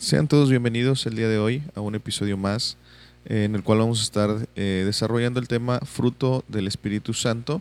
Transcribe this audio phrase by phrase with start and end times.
[0.00, 2.78] Sean todos bienvenidos el día de hoy a un episodio más
[3.26, 7.60] eh, en el cual vamos a estar eh, desarrollando el tema fruto del Espíritu Santo.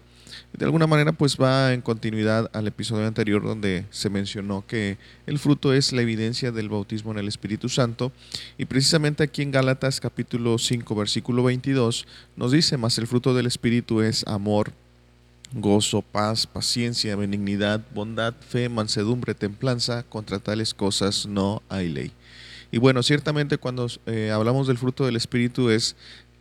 [0.54, 4.98] De alguna manera pues va en continuidad al episodio anterior donde se mencionó que
[5.28, 8.14] el fruto es la evidencia del bautismo en el Espíritu Santo
[8.58, 13.48] y precisamente aquí en Gálatas capítulo 5 versículo 22 nos dice, más el fruto del
[13.48, 14.72] Espíritu es amor,
[15.52, 22.14] gozo, paz, paciencia, benignidad, bondad, fe, mansedumbre, templanza, contra tales cosas no hay ley.
[22.72, 25.96] Y bueno, ciertamente cuando eh, hablamos del fruto del Espíritu es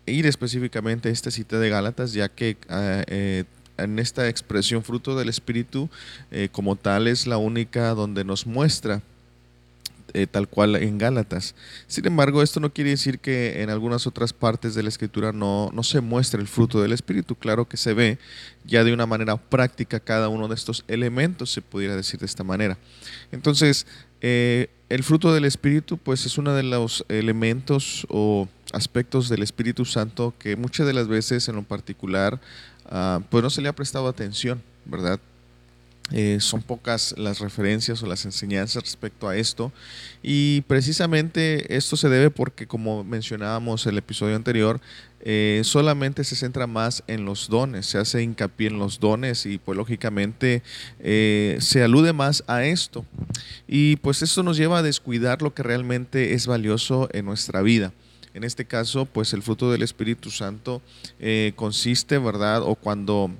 [0.06, 3.44] ir específicamente a esta cita de Gálatas, ya que ah, eh,
[3.78, 5.88] en esta expresión fruto del Espíritu
[6.30, 9.02] eh, como tal es la única donde nos muestra
[10.30, 11.54] tal cual en Gálatas.
[11.86, 15.70] Sin embargo, esto no quiere decir que en algunas otras partes de la escritura no,
[15.74, 17.34] no se muestre el fruto del Espíritu.
[17.34, 18.18] Claro que se ve
[18.64, 22.42] ya de una manera práctica cada uno de estos elementos, se pudiera decir de esta
[22.42, 22.78] manera.
[23.32, 23.86] Entonces,
[24.20, 29.84] eh, el fruto del Espíritu, pues es uno de los elementos o aspectos del Espíritu
[29.84, 32.40] Santo que muchas de las veces en lo particular,
[32.86, 35.20] ah, pues no se le ha prestado atención, ¿verdad?
[36.10, 39.72] Eh, son pocas las referencias o las enseñanzas respecto a esto.
[40.22, 44.80] Y precisamente esto se debe porque como mencionábamos el episodio anterior
[45.20, 49.58] eh, solamente se centra más en los dones se hace hincapié en los dones y
[49.58, 50.62] pues lógicamente
[51.00, 53.04] eh, se alude más a esto.
[53.66, 57.92] Y pues esto nos lleva a descuidar lo que realmente es valioso en nuestra vida.
[58.32, 60.80] En este caso pues el fruto del Espíritu Santo
[61.56, 63.32] consiste verdad o cuando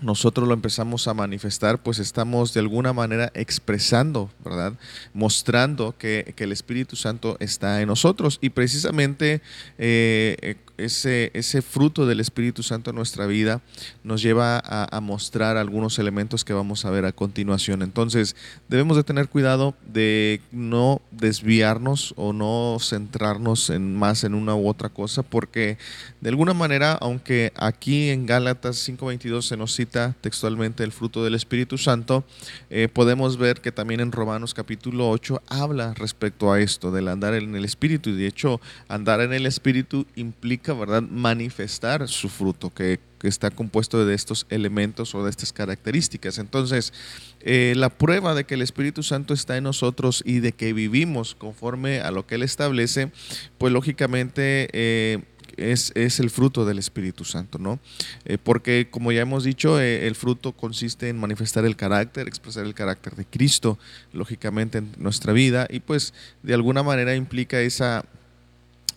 [0.00, 4.74] nosotros lo empezamos a manifestar, pues estamos de alguna manera expresando, ¿verdad?
[5.14, 8.38] Mostrando que, el Espíritu Santo está en nosotros.
[8.40, 9.40] Y precisamente
[9.78, 13.60] eh, ese, ese fruto del Espíritu Santo en nuestra vida
[14.04, 17.82] nos lleva a, mostrar algunos elementos que vamos a ver a continuación.
[17.82, 18.34] Entonces,
[18.68, 24.68] debemos de tener cuidado de no desviarnos o no centrarnos en más en una u
[24.68, 25.78] otra cosa, porque
[26.20, 31.34] de alguna manera, aunque aquí en Gálatas 5.22 se nos cita textualmente el fruto del
[31.34, 32.24] Espíritu Santo,
[32.70, 37.34] eh, podemos ver que también en Romanos capítulo 8 habla respecto a esto, del andar
[37.34, 38.10] en el Espíritu.
[38.10, 41.02] Y de hecho, andar en el Espíritu implica ¿verdad?
[41.02, 46.38] manifestar su fruto, que, está compuesto de estos elementos o de estas características.
[46.38, 46.92] Entonces,
[47.40, 51.34] eh, la prueba de que el Espíritu Santo está en nosotros y de que vivimos
[51.34, 53.10] conforme a lo que Él establece,
[53.58, 54.68] pues lógicamente...
[54.72, 55.24] Eh,
[55.56, 57.78] es, el fruto del Espíritu Santo, ¿no?
[58.24, 62.74] Eh, porque como ya hemos dicho, el fruto consiste en manifestar el carácter, expresar el
[62.74, 63.78] carácter de Cristo,
[64.12, 68.04] lógicamente, en nuestra vida, y pues de alguna manera implica esa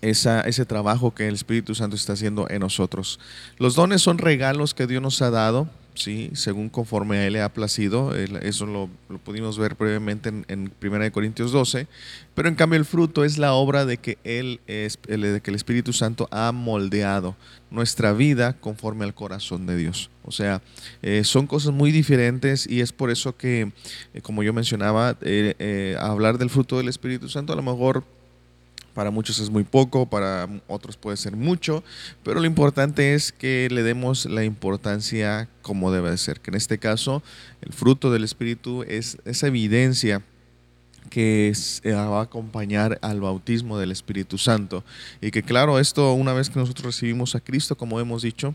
[0.02, 3.20] ese trabajo que el Espíritu Santo está haciendo en nosotros.
[3.58, 6.32] Los dones son regalos que Dios nos ha dado, ¿sí?
[6.34, 8.16] según conforme a Él le ha placido.
[8.16, 8.90] Eso lo,
[9.24, 11.88] pudimos ver previamente en, en 1 Corintios 12.
[12.34, 15.56] Pero en cambio el fruto es la obra de que, él es, de que el
[15.56, 17.36] Espíritu Santo ha moldeado
[17.70, 20.10] nuestra vida conforme al corazón de Dios.
[20.24, 20.62] O sea,
[21.02, 23.72] eh, son cosas muy diferentes y es por eso que,
[24.14, 28.04] eh, como yo mencionaba, eh, hablar del fruto del Espíritu Santo a lo mejor
[29.00, 31.86] para muchos es muy poco, para otros puede ser mucho,
[32.22, 36.80] pero lo importante es que le demos la importancia como debe ser, que en este
[36.80, 37.24] caso
[37.62, 40.22] el fruto del Espíritu es esa evidencia
[41.10, 44.84] que eh, va a acompañar al bautismo del Espíritu Santo.
[45.22, 48.54] Y que claro, esto una vez que nosotros recibimos a Cristo, como hemos dicho,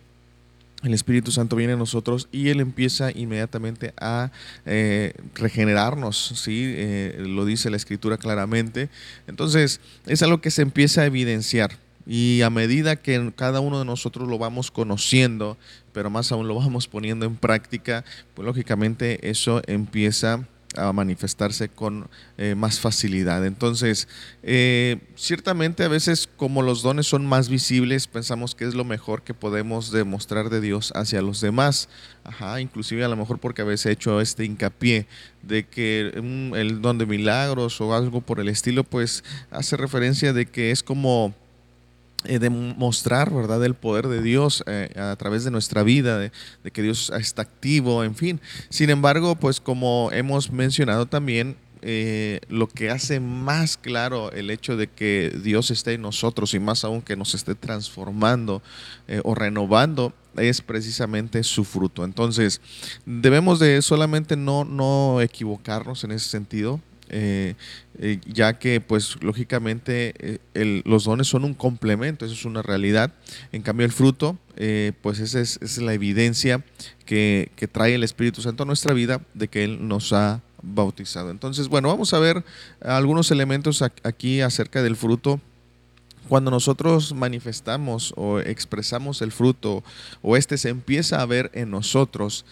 [0.85, 4.31] el Espíritu Santo viene a nosotros y Él empieza inmediatamente a
[4.67, 6.63] eh, regenerarnos, ¿sí?
[6.77, 8.91] Eh, lo dice la Escritura claramente.
[9.27, 11.79] Entonces, es algo que se empieza a evidenciar.
[12.07, 15.57] Y a medida que cada uno de nosotros lo vamos conociendo,
[15.93, 20.47] pero más aún lo vamos poniendo en práctica, pues lógicamente eso empieza
[20.77, 22.09] a manifestarse con
[22.39, 23.45] eh, más facilidad.
[23.45, 24.09] Entonces,
[24.43, 29.23] eh, ciertamente a veces como los dones son más visibles, pensamos que es lo mejor
[29.23, 31.89] que podemos demostrar de Dios hacia los demás.
[32.25, 35.07] Ajá, inclusive a lo mejor porque a veces he hecho este hincapié
[35.43, 36.13] de que
[36.55, 40.83] el don de milagros o algo por el estilo, pues hace referencia de que es
[40.83, 41.35] como
[42.25, 46.33] eh, demostrar, ¿verdad?, el poder de Dios eh, a través de nuestra vida, de,
[46.73, 48.41] que Dios está activo, en fin.
[48.71, 54.79] Sin embargo, pues como hemos mencionado también, eh, lo que hace más claro el hecho
[54.79, 58.63] de que Dios esté en nosotros y más aún que nos esté transformando
[59.23, 62.05] o renovando es precisamente su fruto.
[62.05, 62.63] Entonces,
[63.05, 66.81] debemos de solamente no, no equivocarnos en ese sentido,
[67.17, 67.55] eh,
[68.01, 73.13] eh, ya que pues lógicamente eh, los dones son un complemento, eso es una realidad.
[73.53, 74.37] En cambio el fruto,
[75.01, 76.65] pues esa es, la evidencia
[77.07, 81.31] que, trae el Espíritu Santo a nuestra vida de que Él nos ha bautizado.
[81.31, 82.45] Entonces, bueno, vamos a ver
[82.81, 85.41] algunos elementos aquí acerca del fruto
[86.29, 89.85] cuando nosotros manifestamos o expresamos el fruto
[90.21, 92.45] o este se empieza a ver en nosotros,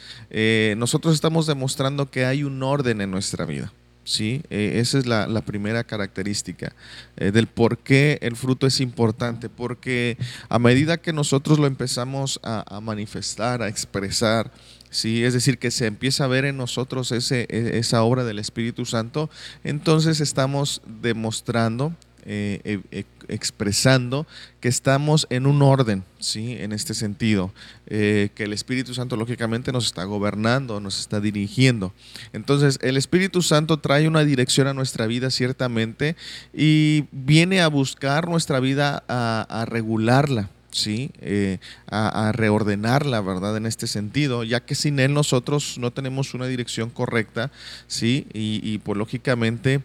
[0.76, 3.72] nosotros estamos demostrando que hay un orden en nuestra vida.
[4.04, 4.42] ¿Sí?
[4.50, 6.72] Eh, esa es la, primera característica
[7.16, 10.16] eh, del por qué el fruto es importante, porque
[10.48, 14.52] a medida que nosotros lo empezamos a, manifestar, a expresar,
[14.90, 15.24] ¿sí?
[15.24, 18.84] es decir, que se empieza a ver en nosotros ese, e, esa obra del Espíritu
[18.84, 19.30] Santo,
[19.64, 21.94] entonces estamos demostrando
[22.24, 24.26] eh, e, expresando
[24.60, 26.56] que estamos en un orden, ¿sí?
[26.58, 27.52] En este sentido,
[27.86, 31.92] eh, que el Espíritu Santo lógicamente nos está gobernando, nos está dirigiendo.
[32.32, 36.16] Entonces, el Espíritu Santo trae una dirección a nuestra vida ciertamente
[36.54, 40.50] y viene a buscar nuestra vida a, regularla.
[40.70, 41.10] ¿sí?
[41.20, 41.58] Eh,
[41.90, 43.56] a, reordenarla, ¿verdad?
[43.56, 47.50] En este sentido, ya que sin Él nosotros no tenemos una dirección correcta,
[47.88, 48.26] ¿sí?
[48.32, 49.82] Y, y pues lógicamente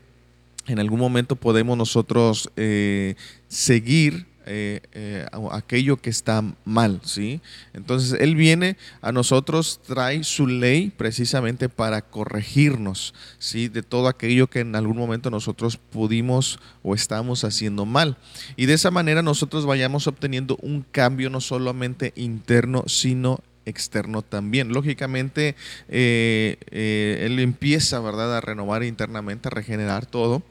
[0.67, 3.15] en algún momento podemos nosotros eh,
[3.47, 7.41] seguir eh, eh, aquello que está mal, ¿sí?
[7.73, 13.67] Entonces Él viene a nosotros, trae su ley precisamente para corregirnos, ¿sí?
[13.67, 18.17] De todo aquello que en algún momento nosotros pudimos o estamos haciendo mal.
[18.55, 24.69] Y de esa manera nosotros vayamos obteniendo un cambio no solamente interno, sino externo también.
[24.69, 25.57] Lógicamente,
[25.89, 30.41] Él empieza, ¿verdad?, a renovar internamente, a regenerar todo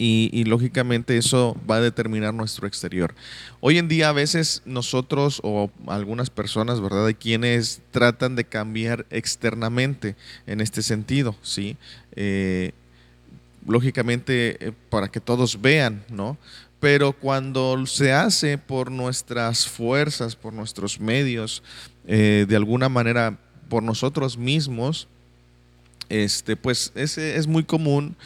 [0.00, 3.14] y, lógicamente eso va a determinar nuestro exterior.
[3.60, 7.06] Hoy en día a veces nosotros o algunas personas, ¿verdad?
[7.06, 10.14] Hay quienes tratan de cambiar externamente
[10.46, 11.76] en este sentido, ¿sí?
[12.14, 12.72] Eh,
[13.66, 16.38] lógicamente eh, para que todos vean, ¿no?
[16.78, 21.64] Pero cuando se hace por nuestras fuerzas, por nuestros medios,
[22.06, 23.36] eh, de alguna manera
[23.68, 25.08] por nosotros mismos,
[26.08, 28.16] este, pues es, es muy común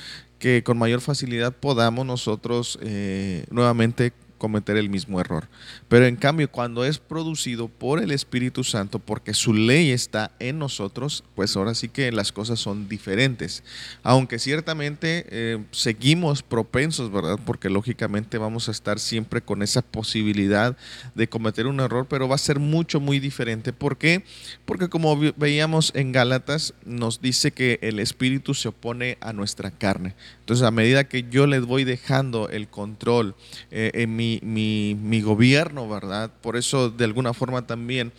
[0.42, 4.12] que con mayor facilidad podamos nosotros eh, nuevamente
[4.42, 5.46] cometer el mismo error.
[5.86, 10.58] Pero en cambio, cuando es producido por el Espíritu Santo, porque su ley está en
[10.58, 13.62] nosotros, pues ahora sí que las cosas son diferentes.
[14.02, 17.38] Aunque ciertamente eh, seguimos propensos, ¿verdad?
[17.44, 20.76] Porque lógicamente vamos a estar siempre con esa posibilidad
[21.14, 23.72] de cometer un error, pero va a ser mucho, muy diferente.
[23.72, 24.24] ¿Por qué?
[24.64, 30.16] Porque como veíamos en Gálatas, nos dice que el Espíritu se opone a nuestra carne.
[30.40, 33.36] Entonces, a medida que yo les voy dejando el control
[33.70, 36.30] eh, en mi mi, gobierno, ¿verdad?
[36.40, 38.12] Por eso, de alguna forma también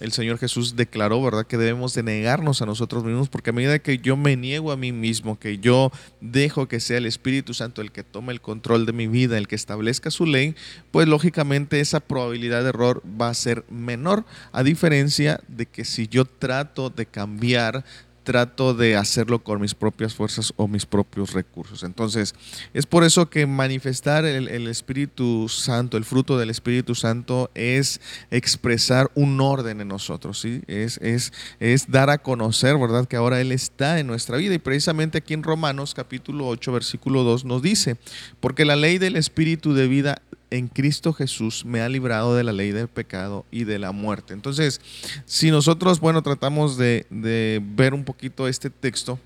[0.00, 3.78] el Señor Jesús declaró, ¿verdad?, que debemos de negarnos a nosotros mismos, porque a medida
[3.80, 7.82] que yo me niego a mí mismo, que yo dejo que sea el Espíritu Santo
[7.82, 10.54] el que tome el control de mi vida, el que establezca su ley,
[10.90, 16.08] pues lógicamente esa probabilidad de error va a ser menor, a diferencia de que si
[16.08, 17.84] yo trato de cambiar
[18.30, 21.82] trato de hacerlo con mis propias fuerzas o mis propios recursos.
[21.82, 22.36] Entonces,
[22.72, 28.00] es por eso que manifestar el, Espíritu Santo, el fruto del Espíritu Santo, es
[28.30, 30.62] expresar un orden en nosotros, ¿sí?
[30.68, 33.08] Es, es, es dar a conocer, ¿verdad?
[33.08, 34.54] Que ahora Él está en nuestra vida.
[34.54, 37.96] Y precisamente aquí en Romanos capítulo 8, versículo 2 nos dice,
[38.38, 42.52] porque la ley del Espíritu de vida en Cristo Jesús me ha librado de la
[42.52, 44.34] ley del pecado y de la muerte.
[44.34, 44.80] Entonces,
[45.24, 47.06] si nosotros, bueno, tratamos de,
[47.74, 49.18] ver un poquito este texto,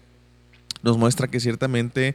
[0.83, 2.15] nos muestra que ciertamente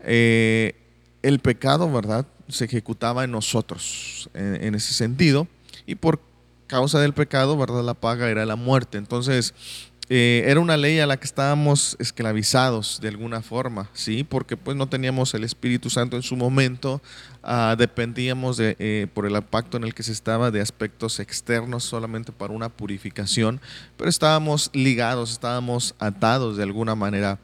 [0.00, 0.74] eh,
[1.22, 5.46] el pecado, ¿verdad?, se ejecutaba en nosotros en, ese sentido,
[5.86, 6.20] y por
[6.66, 8.98] causa del pecado, ¿verdad?, la paga era la muerte.
[8.98, 9.54] Entonces,
[10.12, 14.24] eh, era una ley a la que estábamos esclavizados de alguna forma, ¿sí?
[14.24, 17.00] Porque pues no teníamos el Espíritu Santo en su momento,
[17.44, 21.84] ah, dependíamos de, eh, por el pacto en el que se estaba de aspectos externos
[21.84, 23.60] solamente para una purificación,
[23.96, 27.38] pero estábamos ligados, estábamos atados de alguna manera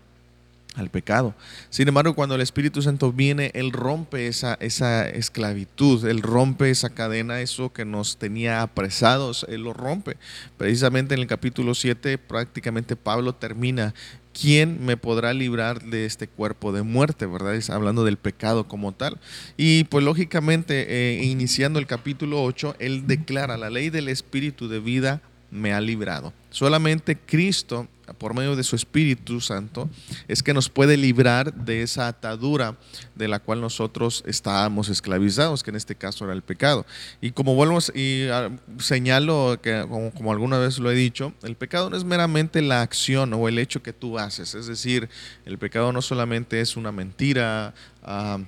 [0.77, 1.35] al pecado.
[1.71, 6.91] Sin embargo, cuando el Espíritu Santo viene, Él rompe esa, esa esclavitud, Él rompe esa
[6.91, 10.17] cadena, eso que nos tenía apresados, Él lo rompe.
[10.57, 13.95] Precisamente en el capítulo 7 prácticamente Pablo termina,
[14.39, 17.27] ¿quién me podrá librar de este cuerpo de muerte?
[17.27, 17.55] ¿Verdad?
[17.55, 19.19] Es hablando del pecado como tal.
[19.57, 24.81] Y pues lógicamente, eh, iniciando el capítulo 8, Él declara la ley del Espíritu de
[24.81, 26.33] vida me ha librado.
[26.51, 29.89] Solamente Cristo, por medio de su Espíritu Santo,
[30.29, 32.77] es que nos puede librar de esa atadura
[33.15, 36.87] de la cual nosotros estábamos esclavizados, que en este caso era el pecado.
[37.21, 41.91] Y como vuelvo y ah, señalo, que como, alguna vez lo he dicho, el pecado
[41.91, 44.55] no es meramente la acción o el hecho que tú haces.
[44.55, 45.09] Es decir,
[45.45, 48.39] el pecado no solamente es una mentira, ah,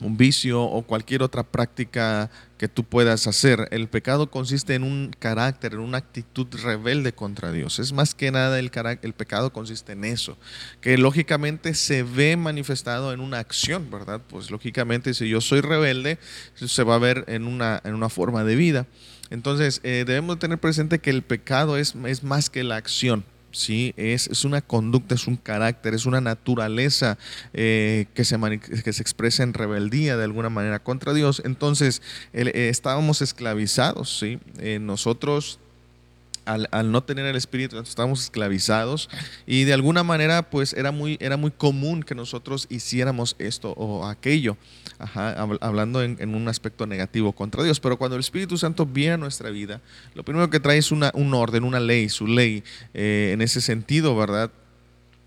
[0.00, 2.30] un vicio o cualquier otra práctica
[2.60, 3.68] que tú puedas hacer.
[3.70, 7.78] El pecado consiste en un carácter, en una actitud rebelde contra Dios.
[7.78, 8.70] Es más que nada el,
[9.14, 10.36] pecado consiste en eso,
[10.82, 14.20] que lógicamente se ve manifestado en una acción, ¿verdad?
[14.28, 16.18] Pues lógicamente si yo soy rebelde,
[16.54, 18.86] se va a ver en una, en una forma de vida.
[19.30, 23.24] Entonces eh, debemos tener presente que el pecado es, es más que la acción.
[23.52, 23.94] ¿Sí?
[23.96, 27.18] Es, es, una conducta, es un carácter, es una naturaleza
[27.52, 31.42] eh, que, se que se expresa en rebeldía de alguna manera contra Dios.
[31.44, 32.02] Entonces,
[32.32, 34.38] eh, estábamos esclavizados, ¿sí?
[34.58, 35.59] Eh, nosotros
[36.54, 39.08] al, no tener el Espíritu estábamos esclavizados
[39.46, 44.06] y de alguna manera pues era muy, era muy común que nosotros hiciéramos esto o
[44.06, 44.56] aquello,
[45.60, 47.80] hablando en, un aspecto negativo contra Dios.
[47.80, 49.80] Pero cuando el Espíritu Santo viene a nuestra vida,
[50.14, 52.62] lo primero que trae es una, un orden, una ley, su ley
[52.94, 54.50] eh, en ese sentido, ¿verdad?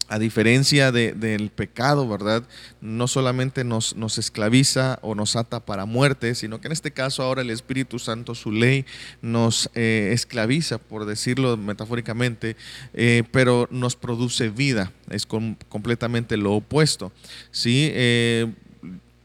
[0.10, 2.44] A diferencia del pecado, ¿verdad?
[2.82, 7.42] No solamente nos, esclaviza o nos ata para muerte, sino que en este caso ahora
[7.42, 8.86] el Espíritu Santo, su ley,
[9.22, 12.56] nos eh, esclaviza, por decirlo metafóricamente,
[12.94, 14.92] eh, pero nos produce vida.
[15.10, 17.12] Es completamente lo opuesto.
[17.52, 17.90] ¿sí?
[17.94, 18.52] Eh,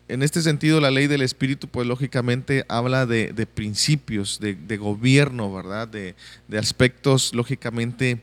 [0.08, 5.86] en este sentido, la ley del Espíritu, pues lógicamente habla de, principios, de, gobierno, ¿verdad?
[5.88, 6.14] De
[6.58, 8.22] aspectos, lógicamente,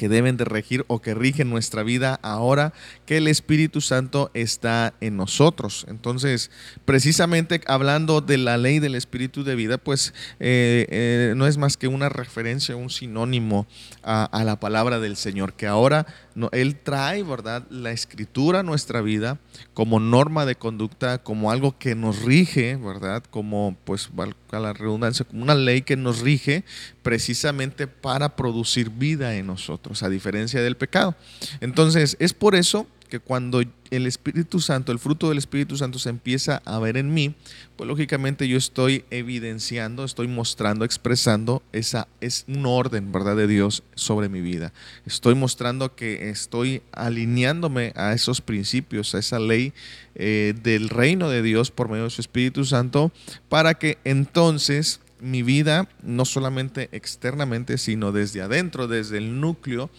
[0.00, 2.72] que deben de regir o que rigen nuestra vida ahora
[3.04, 5.84] que el Espíritu Santo está en nosotros.
[5.90, 6.50] Entonces,
[6.86, 11.76] precisamente hablando de la ley del Espíritu de vida, pues eh, eh, no es más
[11.76, 13.66] que una referencia, un sinónimo
[14.02, 16.06] a, a la palabra del Señor, que ahora
[16.52, 19.38] él trae, ¿verdad?, la escritura a nuestra vida
[19.74, 25.24] como norma de conducta, como algo que nos rige, ¿verdad?, como, pues, valga la redundancia,
[25.24, 26.64] como una ley que nos rige
[27.02, 31.14] precisamente para producir vida en nosotros, a diferencia del pecado.
[31.60, 36.08] Entonces, es por eso que cuando el Espíritu Santo, el fruto del Espíritu Santo se
[36.08, 37.34] empieza a ver en mí,
[37.76, 43.36] pues lógicamente yo estoy evidenciando, estoy mostrando, expresando esa es un orden, ¿verdad?
[43.36, 44.72] de Dios sobre mi vida.
[45.04, 49.74] Estoy mostrando que estoy alineándome a esos principios, a esa ley
[50.14, 53.12] eh, del reino de Dios por medio de su Espíritu Santo,
[53.48, 59.90] para que entonces mi vida, no solamente externamente, sino desde adentro, desde el núcleo,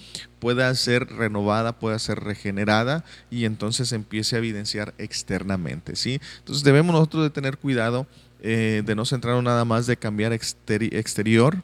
[0.42, 5.96] pueda ser renovada, pueda ser regenerada y entonces empiece a evidenciar externamente.
[5.96, 6.20] ¿sí?
[6.40, 8.08] Entonces debemos nosotros de tener cuidado
[8.42, 11.64] eh, de no centrarnos nada más de cambiar exterior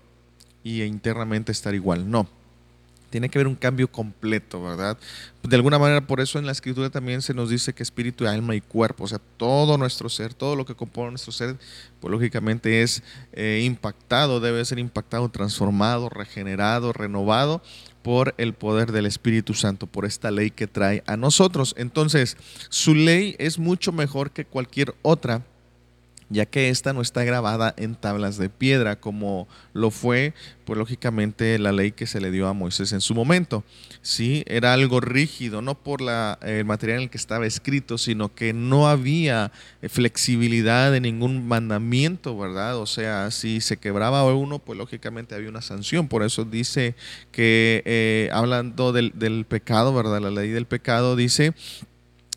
[0.63, 2.09] y internamente estar igual.
[2.09, 2.29] No,
[3.09, 4.97] tiene que haber un cambio completo, ¿verdad?
[5.43, 8.55] De alguna manera, por eso en la escritura también se nos dice que espíritu, alma
[8.55, 11.57] y cuerpo, o sea, todo nuestro ser, todo lo que compone nuestro ser,
[11.99, 17.61] pues lógicamente es eh, impactado, debe ser impactado, transformado, regenerado, renovado
[18.01, 21.75] por el poder del Espíritu Santo, por esta ley que trae a nosotros.
[21.77, 22.37] Entonces,
[22.69, 25.43] su ley es mucho mejor que cualquier otra
[26.29, 30.33] ya que esta no está grabada en tablas de piedra como lo fue,
[30.65, 33.63] pues lógicamente la ley que se le dio a Moisés en su momento.
[34.01, 38.33] Sí, era algo rígido, no por la, el material en el que estaba escrito, sino
[38.35, 39.51] que no había
[39.87, 42.77] flexibilidad de ningún mandamiento, ¿verdad?
[42.77, 46.07] O sea, si se quebraba uno, pues lógicamente había una sanción.
[46.07, 46.95] Por eso dice
[47.31, 50.19] que, eh, hablando del, del pecado, ¿verdad?
[50.21, 51.53] La ley del pecado dice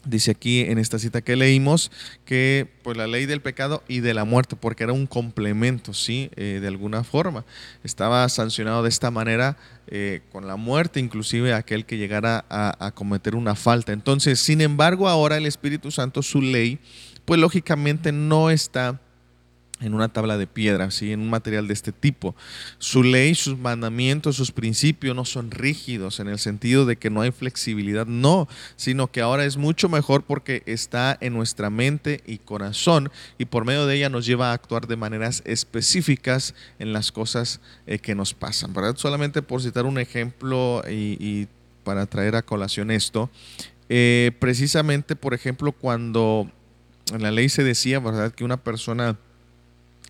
[0.04, 1.90] Dice aquí en esta cita que leímos
[2.25, 6.30] que pues la ley del pecado y de la muerte, porque era un complemento, ¿sí?
[6.37, 7.45] Eh, de alguna forma.
[7.85, 12.92] Estaba sancionado de esta manera eh, con la muerte, inclusive aquel que llegara a, a
[12.92, 13.92] cometer una falta.
[13.92, 16.78] Entonces, sin embargo, ahora el Espíritu Santo, su ley,
[17.26, 19.00] pues lógicamente no está
[19.80, 21.12] en una tabla de piedra, ¿sí?
[21.12, 22.34] en un material de este tipo.
[22.78, 27.22] Su ley, sus mandamientos, sus principios no son rígidos en el sentido de que no
[27.22, 32.38] hay flexibilidad, no, sino que ahora es mucho mejor porque está en nuestra mente y
[32.38, 37.10] corazón y por medio de ella nos lleva a actuar de maneras específicas en las
[37.12, 38.72] cosas eh, que nos pasan.
[38.72, 38.96] ¿verdad?
[38.96, 41.49] Solamente por citar un ejemplo y,
[41.84, 43.30] para traer a colación esto,
[43.88, 46.50] eh, precisamente, por ejemplo, cuando
[47.12, 49.16] en la ley se decía, ¿verdad?, que una persona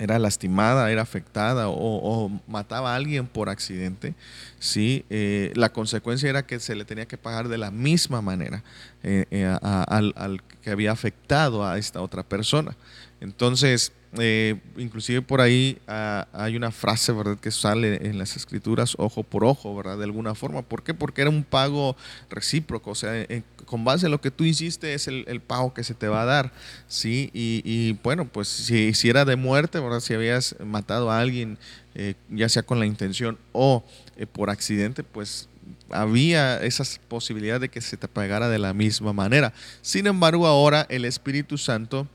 [0.01, 4.15] era lastimada, era afectada o, mataba a alguien por accidente,
[4.59, 5.05] ¿sí?
[5.11, 8.65] Eh, la consecuencia era que se le tenía que pagar de la misma manera
[9.03, 12.75] eh, eh, al, al, que había afectado a esta otra persona.
[13.21, 18.95] Entonces, eh, inclusive por ahí ah, hay una frase, ¿verdad?, que sale en las escrituras
[18.99, 20.63] ojo por ojo, ¿verdad?, de alguna forma.
[20.63, 20.95] ¿Por qué?
[20.95, 21.97] Porque era un pago
[22.29, 23.25] recíproco, o sea,
[23.67, 26.25] con base en lo que tú hiciste es el, pago que se te va a
[26.25, 26.53] dar,
[26.89, 27.31] ¿sí?
[27.33, 31.57] Y, bueno, pues si, si, era de muerte, ¿verdad?, si habías matado a alguien,
[31.95, 33.85] eh, ya sea con la intención o
[34.17, 35.49] eh, por accidente, pues
[35.91, 39.53] había esa posibilidad de que se te pagara de la misma manera.
[39.83, 42.09] Sin embargo, ahora el Espíritu Santo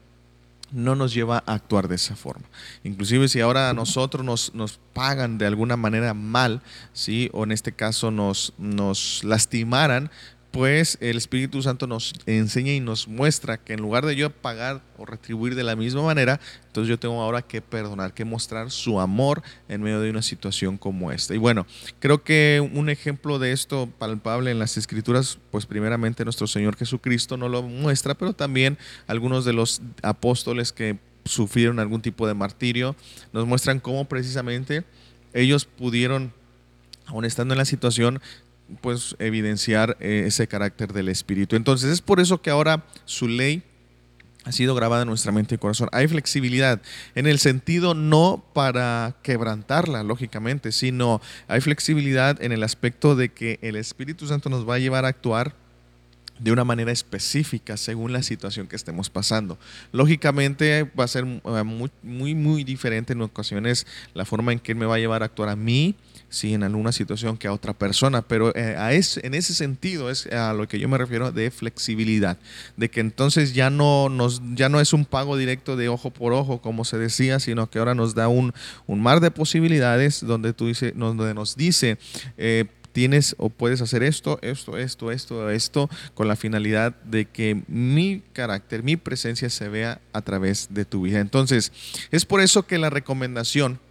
[0.72, 2.46] no nos lleva a actuar de esa forma.
[2.84, 6.62] Inclusive si ahora a nosotros nos, nos pagan de alguna manera mal,
[6.94, 7.30] ¿sí?
[7.34, 10.12] o en este caso nos, nos lastimaran,
[10.56, 14.82] pues el Espíritu Santo nos enseña y nos muestra que en lugar de yo pagar
[14.98, 19.02] o retribuir de la misma manera, entonces yo tengo ahora que perdonar, que mostrar su
[19.02, 21.36] amor en medio de una situación como esta.
[21.36, 21.68] Y bueno,
[22.00, 27.36] creo que un ejemplo de esto palpable en las escrituras, pues primeramente nuestro Señor Jesucristo
[27.36, 32.96] no lo muestra, pero también algunos de los apóstoles que sufrieron algún tipo de martirio
[33.34, 34.86] nos muestran cómo precisamente
[35.34, 36.32] ellos pudieron
[37.08, 38.22] aún estando en la situación,
[38.82, 41.56] pues evidenciar eh, ese carácter del Espíritu.
[41.56, 43.64] Entonces es por eso que ahora su ley
[44.46, 45.90] ha sido grabada en nuestra mente y corazón.
[45.92, 46.82] Hay flexibilidad
[47.16, 53.60] en el sentido no para quebrantarla, lógicamente, sino hay flexibilidad en el aspecto de que
[53.62, 55.56] el Espíritu Santo nos va a llevar a actuar
[56.40, 59.58] de una manera específica según la situación que estemos pasando.
[59.92, 64.74] Lógicamente va a ser eh, muy, muy, muy diferente en ocasiones la forma en que
[64.74, 65.96] Él me va a llevar a actuar a mí,
[66.30, 70.26] sí, en alguna situación que a otra persona, pero eh, a en ese sentido es
[70.28, 72.38] a lo que yo me refiero de flexibilidad,
[72.78, 76.34] de que entonces ya no, nos, ya no es un pago directo de ojo por
[76.34, 78.54] ojo, como se decía, sino que ahora nos da un,
[78.88, 81.98] un mar de posibilidades donde, tú dice, donde nos dice,
[82.38, 82.66] eh,
[82.96, 88.24] tienes o puedes hacer esto, esto, esto, esto, esto, con la finalidad de que mi
[88.32, 91.20] carácter, mi presencia se vea a través de tu vida.
[91.20, 91.74] Entonces,
[92.12, 93.82] es por eso que la recomendación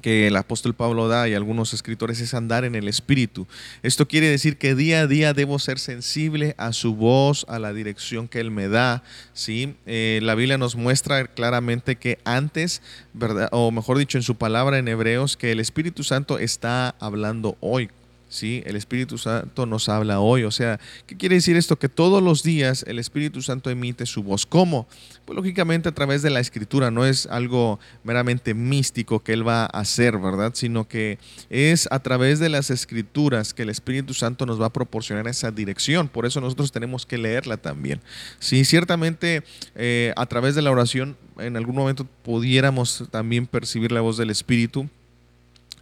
[0.00, 3.46] que el apóstol Pablo da y algunos escritores es andar en el Espíritu.
[3.82, 7.72] Esto quiere decir que día a día debo ser sensible a su voz, a la
[7.72, 9.02] dirección que Él me da.
[9.32, 9.74] ¿sí?
[9.86, 13.48] Eh, la Biblia nos muestra claramente que antes, ¿verdad?
[13.52, 17.90] o mejor dicho en su palabra en Hebreos, que el Espíritu Santo está hablando hoy
[18.30, 18.62] ¿sí?
[18.64, 20.44] El Espíritu Santo nos habla hoy.
[20.44, 21.78] O sea, ¿qué quiere decir esto?
[21.78, 24.46] Que todos los días el Espíritu Santo emite su voz.
[24.46, 24.88] ¿Cómo?
[25.26, 29.64] Pues lógicamente a través de la Escritura, no es algo meramente místico que Él va
[29.64, 30.52] a hacer, ¿verdad?
[30.54, 31.18] Sino que
[31.50, 35.50] es a través de las Escrituras que el Espíritu Santo nos va a proporcionar esa
[35.50, 36.08] dirección.
[36.08, 38.00] Por eso nosotros tenemos que leerla también.
[38.38, 39.42] Sí, ciertamente
[39.74, 44.30] eh, a través de la oración en algún momento pudiéramos también percibir la voz del
[44.30, 44.88] Espíritu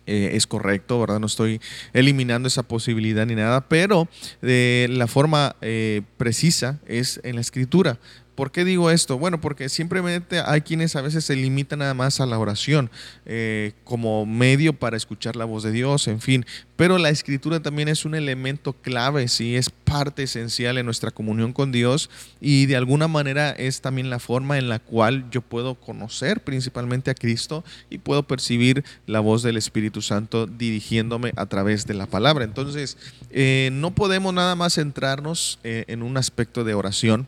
[0.09, 1.21] eh, es correcto, ¿verdad?
[1.21, 1.61] No estoy
[1.93, 4.09] eliminando esa posibilidad ni nada, pero
[4.41, 7.99] de la forma eh, precisa es en la escritura.
[8.39, 9.19] ¿Por qué digo esto?
[9.19, 12.89] Bueno, porque simplemente hay quienes a veces se limitan nada más a la oración
[13.27, 16.47] eh, como medio para escuchar la voz de Dios, en fin.
[16.77, 21.53] Pero la escritura también es un elemento clave, sí, es parte esencial en nuestra comunión
[21.53, 25.75] con Dios y de alguna manera es también la forma en la cual yo puedo
[25.75, 31.89] conocer principalmente a Cristo y puedo percibir la voz del Espíritu Santo dirigiéndome a través
[31.89, 32.45] de la palabra.
[32.45, 32.99] Entonces,
[33.31, 37.27] eh, no podemos nada más centrarnos eh, en un aspecto de oración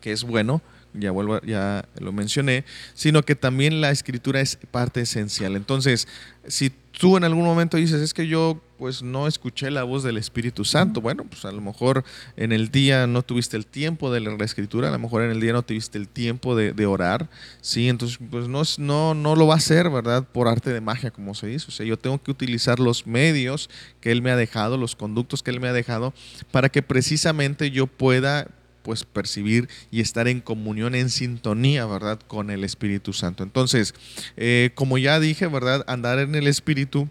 [0.00, 5.00] que es bueno, ya vuelvo, ya lo mencioné, sino que también la escritura es parte
[5.00, 5.56] esencial.
[5.56, 6.08] Entonces,
[6.46, 10.16] si tú en algún momento dices, es que yo pues no escuché la voz del
[10.16, 12.02] Espíritu Santo, bueno, pues a lo mejor
[12.36, 15.30] en el día no tuviste el tiempo de leer la escritura, a lo mejor en
[15.30, 17.28] el día no tuviste el tiempo de, orar,
[17.60, 20.26] sí, entonces pues no, no, no lo va a hacer, ¿verdad?
[20.26, 21.66] Por arte de magia, como se dice.
[21.68, 23.68] O sea, yo tengo que utilizar los medios
[24.00, 26.14] que Él me ha dejado, los conductos que Él me ha dejado,
[26.50, 28.48] para que precisamente yo pueda
[28.82, 32.18] pues percibir y estar en comunión, en sintonía, ¿verdad?
[32.26, 33.42] Con el Espíritu Santo.
[33.42, 33.94] Entonces,
[34.36, 35.84] eh, como ya dije, ¿verdad?
[35.86, 37.08] Andar en el Espíritu,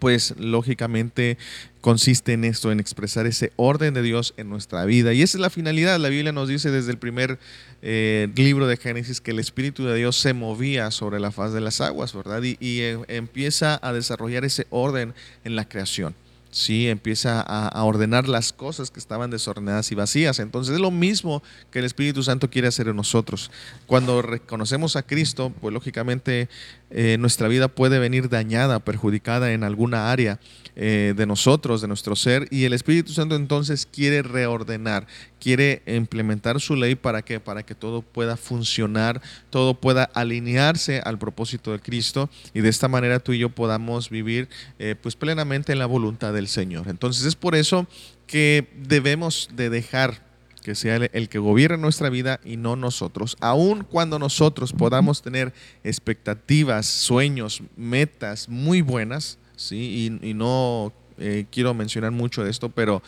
[0.00, 1.38] pues lógicamente
[1.80, 5.12] consiste en esto, en expresar ese orden de Dios en nuestra vida.
[5.12, 6.00] Y esa es la finalidad.
[6.00, 7.38] La Biblia nos dice desde el primer
[7.82, 11.60] eh, libro de Génesis que el Espíritu de Dios se movía sobre la faz de
[11.60, 12.42] las aguas, ¿verdad?
[12.42, 16.14] Y, eh, empieza a desarrollar ese orden en la creación.
[16.50, 20.40] Sí, empieza a, ordenar las cosas que estaban desordenadas y vacías.
[20.40, 23.52] Entonces es lo mismo que el Espíritu Santo quiere hacer en nosotros.
[23.86, 26.48] Cuando reconocemos a Cristo, pues lógicamente
[26.90, 30.40] eh, nuestra vida puede venir dañada, perjudicada en alguna área
[30.76, 35.06] eh, de nosotros, de nuestro ser, y el Espíritu Santo entonces quiere reordenar,
[35.40, 41.18] quiere implementar su ley para que, para que todo pueda funcionar, todo pueda alinearse al
[41.18, 44.48] propósito de Cristo, y de esta manera tú y yo podamos vivir
[44.78, 46.88] eh, pues plenamente en la voluntad del Señor.
[46.88, 47.86] Entonces es por eso
[48.26, 50.29] que debemos de dejar
[50.60, 53.36] que sea el, que gobierne nuestra vida y no nosotros.
[53.40, 55.52] Aun cuando nosotros podamos tener
[55.84, 60.18] expectativas, sueños, metas muy buenas, ¿sí?
[60.22, 63.02] y, no eh, quiero mencionar mucho de esto, pero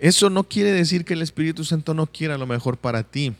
[0.00, 3.32] eso no quiere decir que el Espíritu Santo no quiera lo mejor para ti.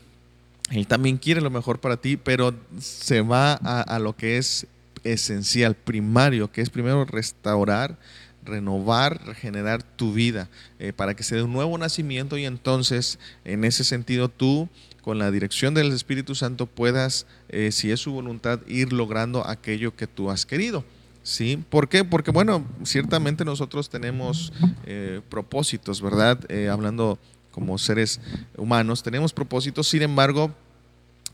[0.71, 4.65] Él también quiere lo mejor para ti, pero se va a, a lo que es
[5.03, 7.97] esencial, primario, que es primero restaurar
[8.45, 13.63] renovar, regenerar tu vida, eh, para que se dé un nuevo nacimiento y entonces en
[13.63, 14.69] ese sentido tú
[15.01, 19.95] con la dirección del Espíritu Santo, puedas, eh, si es su voluntad, ir logrando aquello
[19.95, 20.83] que tú has querido.
[21.21, 21.63] ¿Sí?
[21.69, 22.03] ¿Por qué?
[22.03, 24.51] Porque, bueno, ciertamente nosotros tenemos
[24.85, 26.39] eh, propósitos, ¿verdad?
[26.71, 27.19] Hablando
[27.51, 28.19] como seres
[28.57, 30.51] humanos, tenemos propósitos, sin embargo,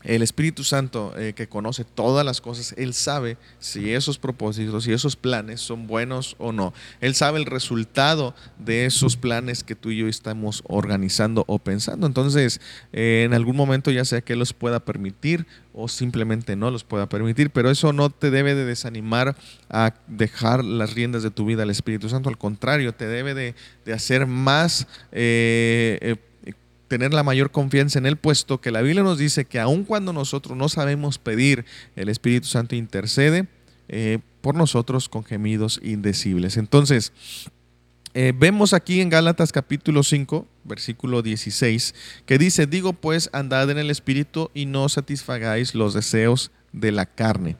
[0.04, 4.92] el Espíritu Santo eh, que conoce todas las cosas, Él sabe si esos propósitos y
[4.92, 6.72] esos planes son buenos o no.
[7.00, 12.06] Él sabe el resultado de esos planes que tú y yo estamos organizando o pensando.
[12.06, 12.60] Entonces,
[12.92, 17.08] eh, en algún momento ya sea que los pueda permitir o simplemente no los pueda
[17.08, 19.36] permitir, pero eso no te debe de desanimar
[19.70, 22.28] a dejar las riendas de tu vida al Espíritu Santo.
[22.28, 23.54] Al contrario, te debe de,
[23.92, 24.86] hacer más...
[25.12, 26.16] Eh,
[26.92, 30.12] tener la mayor confianza en Él, puesto que la Biblia nos dice que aun cuando
[30.12, 31.64] nosotros no sabemos pedir,
[31.96, 33.46] el Espíritu Santo intercede
[33.88, 36.58] eh, por nosotros con gemidos indecibles.
[36.58, 37.14] Entonces,
[38.12, 41.94] eh, vemos aquí en Gálatas capítulo 5, versículo 16,
[42.26, 47.06] que dice, digo pues, andad en el Espíritu y no satisfagáis los deseos de la
[47.06, 47.56] carne.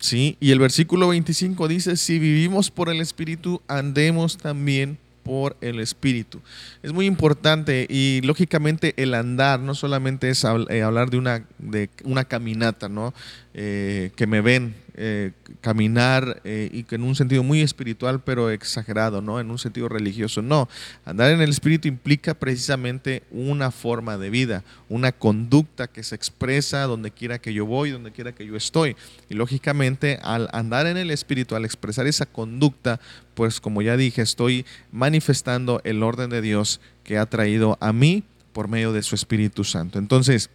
[0.00, 0.36] ¿Sí?
[0.40, 6.40] Y el versículo 25 dice, si vivimos por el Espíritu, andemos también por el Espíritu.
[6.82, 11.88] Es muy importante y lógicamente el andar no solamente es eh, hablar de una, de
[12.04, 13.14] una caminata, ¿no?
[13.54, 19.20] Eh, que me ven eh, caminar y que en un sentido muy espiritual, pero exagerado,
[19.20, 19.40] ¿no?
[19.40, 20.42] En un sentido religioso.
[20.42, 20.68] No,
[21.04, 26.84] andar en el espíritu implica precisamente una forma de vida, una conducta que se expresa
[26.84, 28.96] donde quiera que yo voy, donde quiera que yo estoy.
[29.28, 33.00] Y lógicamente al andar en el espíritu, al expresar esa conducta,
[33.34, 38.24] pues como ya dije, estoy manifestando el orden de Dios que ha traído a mí
[38.52, 39.98] por medio de su Espíritu Santo.
[39.98, 40.50] Entonces,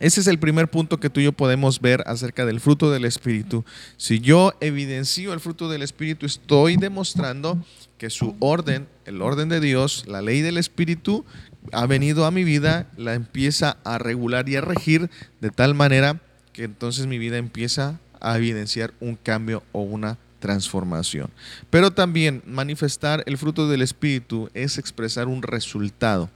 [0.00, 3.04] ese es el primer punto que tú y yo podemos ver acerca del fruto del
[3.04, 3.66] Espíritu.
[3.98, 7.62] Si yo evidencio el fruto del Espíritu, estoy demostrando
[7.98, 11.26] que su orden, el orden de Dios, la ley del Espíritu,
[11.72, 15.10] ha venido a mi vida, la empieza a regular y a regir
[15.42, 16.18] de tal manera
[16.54, 21.30] que entonces mi vida empieza a evidenciar un cambio o una transformación.
[21.70, 26.28] Pero también manifestar el fruto del Espíritu es expresar un resultado.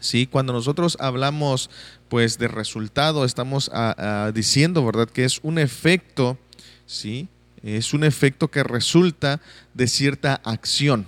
[0.00, 0.26] ¿sí?
[0.26, 1.70] Cuando nosotros hablamos
[2.08, 3.70] pues de resultado, estamos
[4.34, 5.08] diciendo, ¿verdad?
[5.08, 6.36] Que es un efecto,
[6.86, 7.28] ¿sí?
[7.62, 9.40] Es un efecto que resulta
[9.72, 11.06] de cierta acción.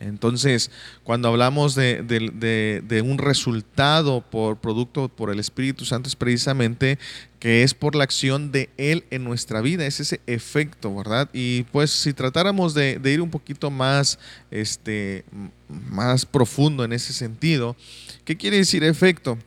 [0.00, 0.70] Entonces,
[1.02, 6.98] cuando hablamos de, un resultado por producto por el Espíritu Santo, es precisamente
[7.38, 11.28] que es por la acción de Él en nuestra vida, es ese efecto, ¿verdad?
[11.32, 14.18] Y pues si tratáramos de, ir un poquito más,
[14.50, 15.24] este,
[15.68, 17.76] más profundo en ese sentido,
[18.24, 19.38] ¿qué quiere decir efecto?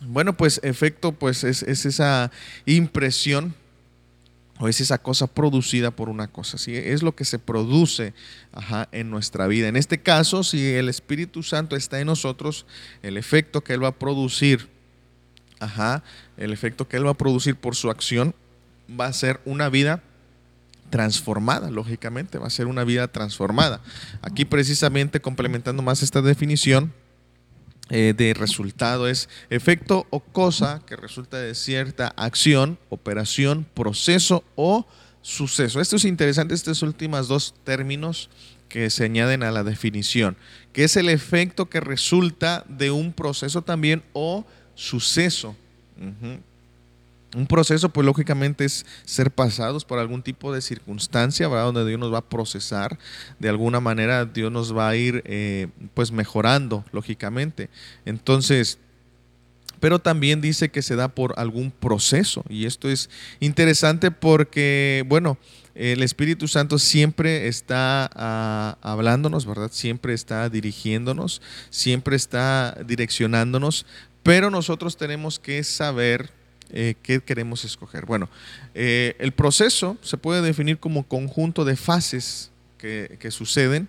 [0.00, 2.30] Bueno, pues efecto pues es, es esa
[2.66, 3.54] impresión
[4.58, 6.74] o es esa cosa producida por una cosa, ¿sí?
[6.74, 8.12] es lo que se produce
[8.92, 9.68] en nuestra vida.
[9.68, 12.66] En este caso, si el Espíritu Santo está en nosotros,
[13.02, 14.68] el efecto que Él va a producir,
[15.60, 16.02] ajá,
[16.36, 18.34] el efecto que Él va a producir por su acción
[18.98, 20.02] va a ser una vida
[20.90, 23.80] transformada, lógicamente, va a ser una vida transformada.
[24.22, 26.92] Aquí precisamente complementando más esta definición,
[27.90, 34.86] eh, de resultado es efecto o cosa que resulta de cierta acción, operación, proceso o
[35.22, 35.80] suceso.
[35.80, 38.30] Esto es interesante, estos últimos dos términos
[38.68, 40.36] que se añaden a la definición,
[40.72, 45.56] que es el efecto que resulta de un proceso también o suceso.
[47.36, 51.66] Un proceso, pues lógicamente es ser pasados por algún tipo de circunstancia, ¿verdad?
[51.66, 52.98] Donde Dios nos va a procesar,
[53.38, 57.68] de alguna manera Dios nos va a ir, eh, pues mejorando, lógicamente.
[58.06, 58.78] Entonces,
[59.78, 62.44] pero también dice que se da por algún proceso.
[62.48, 63.10] Y esto es
[63.40, 65.38] interesante porque, bueno,
[65.74, 69.70] el Espíritu Santo siempre está ah, hablándonos, ¿verdad?
[69.70, 73.86] Siempre está dirigiéndonos, siempre está direccionándonos,
[74.22, 76.37] pero nosotros tenemos que saber
[76.70, 78.04] eh, qué queremos escoger.
[78.04, 78.28] Bueno,
[78.74, 83.88] eh, el proceso se puede definir como conjunto de fases que, suceden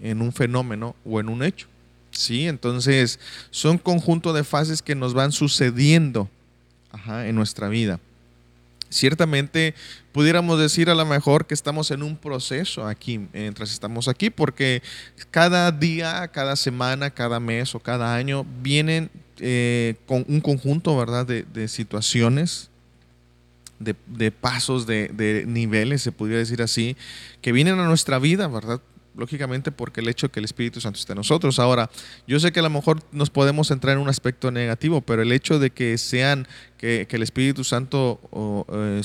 [0.00, 1.66] en un fenómeno o en un hecho.
[2.10, 2.46] ¿sí?
[2.46, 3.18] Entonces,
[3.50, 6.28] son conjunto de fases que nos van sucediendo
[7.06, 8.00] en nuestra vida.
[8.90, 9.74] Ciertamente
[10.10, 14.82] pudiéramos decir a lo mejor que estamos en un proceso aquí, mientras estamos aquí, porque
[15.30, 19.08] cada día, cada semana, cada mes o cada año vienen
[19.40, 22.70] eh, con un conjunto, ¿verdad?, de, situaciones,
[23.78, 26.96] de, pasos, de, niveles, se podría decir así,
[27.40, 28.80] que vienen a nuestra vida, ¿verdad?
[29.16, 31.58] Lógicamente porque el hecho de que el Espíritu Santo esté en nosotros.
[31.58, 31.90] Ahora,
[32.28, 35.32] yo sé que a lo mejor nos podemos entrar en un aspecto negativo, pero el
[35.32, 36.46] hecho de que sean,
[36.78, 38.20] que, el Espíritu Santo
[38.72, 39.02] eh,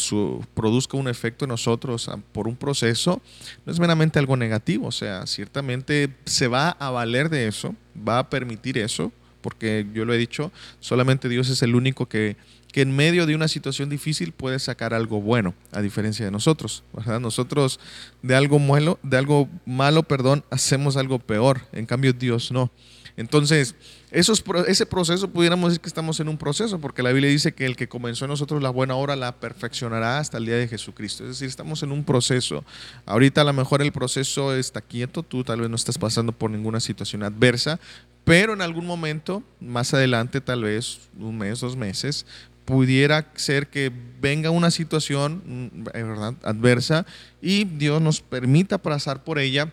[0.53, 3.21] produzca un efecto en nosotros ah, por un proceso,
[3.65, 4.87] no es meramente algo negativo.
[4.87, 7.73] O sea, ciertamente se va a valer de eso,
[8.07, 9.11] va a permitir eso,
[9.45, 12.35] porque yo lo he dicho, solamente Dios es el único que,
[12.71, 16.83] que en medio de una situación difícil puede sacar algo bueno, a diferencia de nosotros.
[17.21, 17.79] Nosotros
[18.23, 21.61] de algo malo, de algo malo, perdón, hacemos algo peor.
[21.73, 22.71] En cambio Dios no.
[23.17, 23.75] Entonces,
[24.11, 27.67] esos, ese proceso pudiéramos decir que estamos en un proceso, porque la Biblia dice que
[27.67, 31.23] el que comenzó en nosotros la buena obra la perfeccionará hasta el día de Jesucristo.
[31.23, 32.65] Es decir, estamos en un proceso.
[33.05, 36.49] Ahorita a lo mejor el proceso está quieto, tú tal vez no estás pasando por
[36.49, 37.79] ninguna situación adversa,
[38.25, 42.25] pero en algún momento, más adelante, tal vez un mes, dos meses,
[42.65, 46.33] pudiera ser que venga una situación mm, ¿verdad?
[46.43, 47.05] adversa
[47.41, 49.71] y Dios nos permita pasar por ella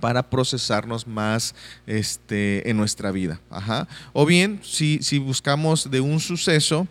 [0.00, 1.54] para procesarnos más
[1.86, 3.40] este, en nuestra vida.
[4.12, 6.86] O bien, si, si buscamos de un suceso,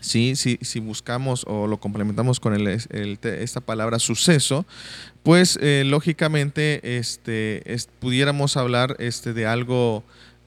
[0.00, 0.36] ¿sí?
[0.36, 4.66] si, si buscamos o lo complementamos con el, esta palabra suceso,
[5.22, 7.62] pues eh, lógicamente este,
[7.98, 10.02] pudiéramos hablar este, de algo,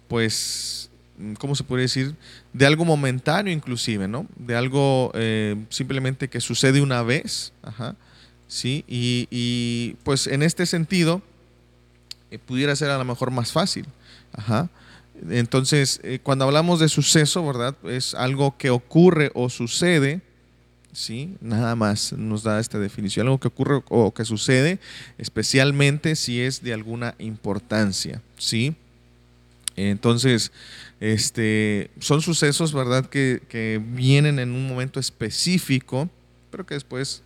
[0.07, 0.89] pues,
[1.37, 2.15] ¿cómo se puede decir?
[2.53, 4.27] De algo momentáneo inclusive, ¿no?
[4.35, 7.95] De algo eh, simplemente que sucede una vez, Ajá.
[8.47, 8.83] ¿sí?
[8.87, 11.21] Y, y pues en este sentido,
[12.31, 13.85] eh, pudiera ser a lo mejor más fácil.
[14.33, 14.69] Ajá.
[15.30, 17.76] Entonces, eh, cuando hablamos de suceso, ¿verdad?
[17.86, 20.21] Es algo que ocurre o sucede,
[20.91, 21.36] ¿sí?
[21.41, 24.80] Nada más nos da esta definición, algo que ocurre o que sucede,
[25.17, 28.76] especialmente si es de alguna importancia, ¿sí?
[29.76, 30.52] Entonces,
[30.99, 33.06] este, son sucesos, ¿verdad?
[33.06, 36.10] Que, que vienen en un momento específico,
[36.52, 37.23] pero que después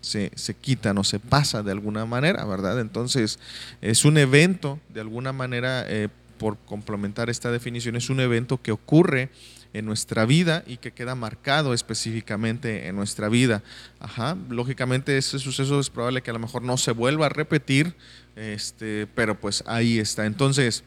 [0.00, 2.80] se, se quitan o se pasa de alguna manera, ¿verdad?
[2.80, 3.38] Entonces,
[3.82, 6.08] es un evento, de alguna manera, eh,
[6.40, 9.28] por complementar esta definición, es un evento que ocurre
[9.74, 13.62] en nuestra vida y que queda marcado específicamente en nuestra vida.
[13.98, 17.94] Ajá, lógicamente ese suceso es probable que a lo mejor no se vuelva a repetir,
[18.36, 20.24] este, pero pues ahí está.
[20.24, 20.82] Entonces,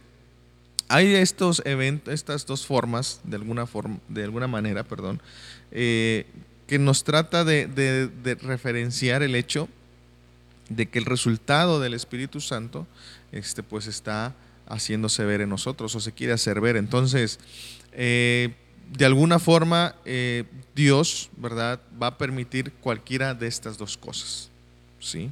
[0.88, 5.22] hay estos eventos, estas dos formas, de alguna forma, de alguna manera, perdón,
[5.72, 6.26] eh,
[6.66, 8.10] que nos trata de,
[8.42, 9.70] referenciar el hecho
[10.70, 12.88] de que el resultado del Espíritu Santo
[13.32, 14.34] este, pues está
[14.68, 16.78] haciéndose ver en nosotros o se quiere hacer ver.
[16.78, 17.40] Entonces,
[17.92, 18.54] eh,
[18.96, 20.44] de alguna forma, eh,
[20.76, 24.50] Dios, ¿verdad?, va a permitir cualquiera de estas dos cosas.
[25.00, 25.32] ¿sí?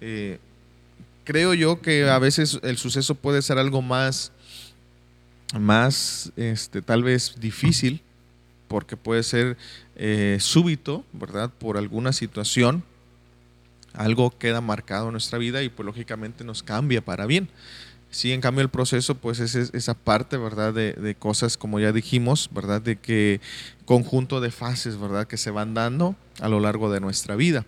[0.00, 0.38] Eh,
[1.24, 4.32] creo yo que a veces el suceso puede ser algo más,
[5.58, 8.00] más este, tal vez difícil,
[8.68, 9.56] porque puede ser
[10.40, 11.50] súbito, ¿verdad?
[11.50, 12.82] Por alguna situación,
[13.92, 17.48] algo queda marcado en nuestra vida y pues lógicamente nos cambia para bien.
[18.12, 20.74] Sí, en cambio el proceso pues es esa parte, ¿verdad?
[20.74, 22.82] De, cosas como ya dijimos, ¿verdad?
[22.82, 23.40] De que
[23.86, 25.26] conjunto de fases, ¿verdad?
[25.26, 27.64] Que se van dando a lo largo de nuestra vida.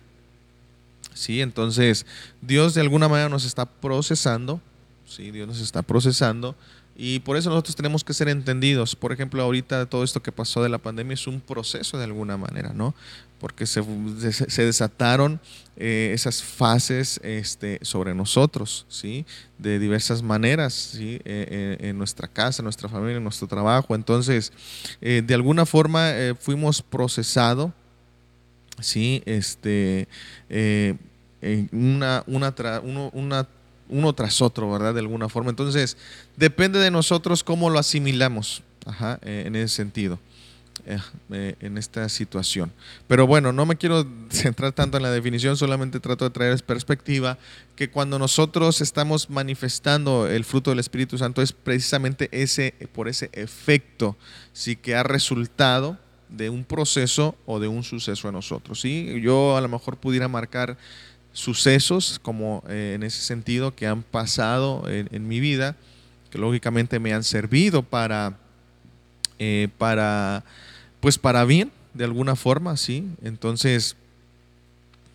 [1.15, 2.05] Sí, entonces
[2.41, 4.61] Dios de alguna manera nos está procesando,
[5.07, 6.55] sí, Dios nos está procesando
[6.95, 8.95] y por eso nosotros tenemos que ser entendidos.
[8.95, 12.37] Por ejemplo, ahorita todo esto que pasó de la pandemia es un proceso de alguna
[12.37, 12.93] manera, ¿no?
[13.39, 13.81] Porque se,
[14.63, 15.39] desataron
[15.75, 19.25] eh, esas fases este, sobre nosotros, ¿sí?
[19.57, 21.15] De diversas maneras, ¿sí?
[21.15, 23.93] Eh, eh, en nuestra casa, en nuestra familia, en nuestro trabajo.
[23.93, 24.53] Entonces,
[25.01, 27.71] de alguna forma fuimos procesados,
[28.79, 29.21] ¿sí?
[29.25, 30.07] Este,
[31.71, 32.53] una, una,
[33.13, 33.47] una
[33.87, 34.93] uno tras otro, ¿verdad?
[34.93, 35.49] De alguna forma.
[35.49, 35.97] Entonces,
[36.37, 40.19] depende de nosotros cómo lo asimilamos ajá, en ese sentido,
[40.85, 40.99] eh,
[41.31, 42.71] eh, en esta situación.
[43.07, 47.37] Pero bueno, no me quiero centrar tanto en la definición, solamente trato de traer perspectiva
[47.75, 53.29] que cuando nosotros estamos manifestando el fruto del Espíritu Santo es precisamente ese, por ese
[53.33, 54.15] efecto,
[54.53, 55.97] sí que ha resultado
[56.29, 58.81] de un proceso o de un suceso en nosotros.
[58.81, 59.19] ¿sí?
[59.21, 60.77] Yo a lo mejor pudiera marcar
[61.33, 65.75] sucesos como eh, en ese sentido que han pasado en, mi vida,
[66.31, 68.37] que lógicamente me han servido para,
[69.77, 70.43] para,
[71.05, 73.07] pues para bien, de alguna forma, ¿sí?
[73.21, 73.95] Entonces,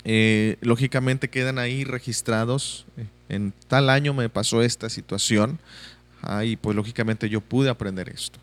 [0.04, 2.86] eh, lógicamente quedan ahí registrados.
[3.28, 5.58] En tal año me pasó esta situación,
[6.44, 8.38] y pues lógicamente yo pude aprender esto.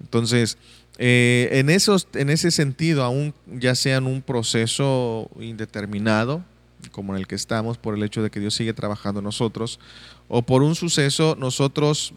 [0.00, 0.58] Entonces,
[0.96, 6.44] en, esos, en ese sentido, aún ya sea en un proceso indeterminado,
[6.92, 9.80] como en el que estamos, por el hecho de que Dios sigue trabajando en nosotros,
[10.28, 12.14] o por un suceso, nosotros,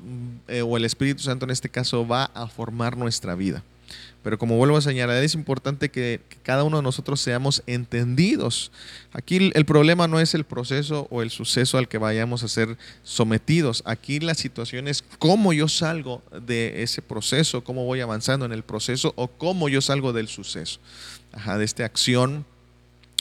[0.48, 3.64] eh, o el Espíritu Santo en este caso, va a formar nuestra vida.
[4.26, 8.72] Pero como vuelvo a señalar, es importante que, cada uno de nosotros seamos entendidos.
[9.14, 12.76] Aquí el problema no es el proceso o el suceso al que vayamos a ser
[13.04, 13.84] sometidos.
[13.86, 18.64] Aquí la situación es cómo yo salgo de ese proceso, cómo voy avanzando en el
[18.64, 20.80] proceso o cómo yo salgo del suceso,
[21.46, 22.48] de esta acción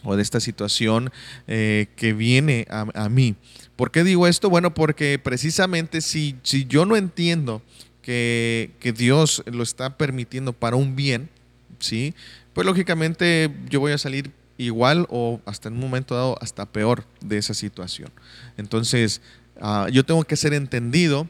[0.04, 1.12] o de esta situación
[1.46, 3.34] eh, que viene a, mí.
[3.76, 4.48] ¿Por qué digo esto?
[4.48, 7.60] Bueno, porque precisamente si, si yo no entiendo
[8.04, 11.30] que, Dios lo está permitiendo para un bien,
[11.78, 12.14] ¿sí?
[12.52, 17.04] Pues lógicamente yo voy a salir igual o hasta en un momento dado hasta peor
[17.20, 18.10] de esa situación.
[18.56, 19.20] Entonces,
[19.60, 21.28] ah, yo tengo que ser entendido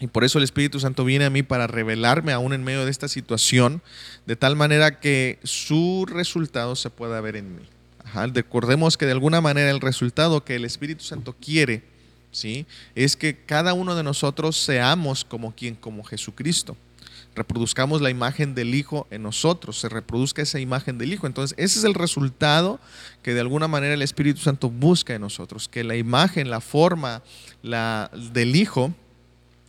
[0.00, 2.90] y por eso el Espíritu Santo viene a mí para revelarme aún en medio de
[2.90, 3.82] esta situación,
[4.26, 7.62] de tal manera que su resultado se pueda ver en mí.
[8.32, 11.82] Recordemos que de alguna manera el resultado que el Espíritu Santo quiere,
[12.34, 12.66] ¿sí?
[12.94, 16.76] es que cada uno de nosotros seamos como quien, como Jesucristo
[17.34, 21.26] reproduzcamos la imagen del Hijo en nosotros, se reproduzca esa imagen del Hijo.
[21.26, 22.78] Entonces, ese es el resultado
[23.22, 27.22] que de alguna manera el Espíritu Santo busca en nosotros, que la imagen, la forma
[27.62, 28.94] la, del Hijo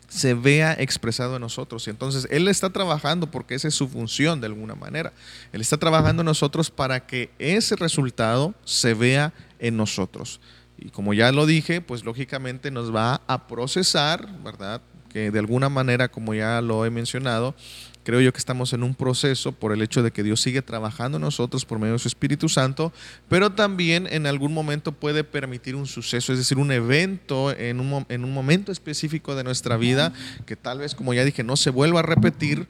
[0.07, 1.87] se vea expresado en nosotros.
[1.87, 5.11] Y entonces Él está trabajando porque esa es su función de alguna manera.
[5.51, 10.39] Él está trabajando en nosotros para que ese resultado se vea en nosotros.
[10.77, 14.81] Y como ya lo dije, pues lógicamente nos va a procesar, ¿verdad?
[15.15, 17.55] que de alguna manera, como ya lo he mencionado,
[18.03, 21.15] creo yo que estamos en un proceso por el hecho de que Dios sigue trabajando
[21.15, 22.91] en nosotros por medio de su Espíritu Santo,
[23.29, 28.05] pero también en algún momento puede permitir un suceso, es decir, un evento en un,
[28.09, 30.11] en un momento específico de nuestra vida
[30.45, 32.67] que tal vez, como ya dije, no se vuelva a repetir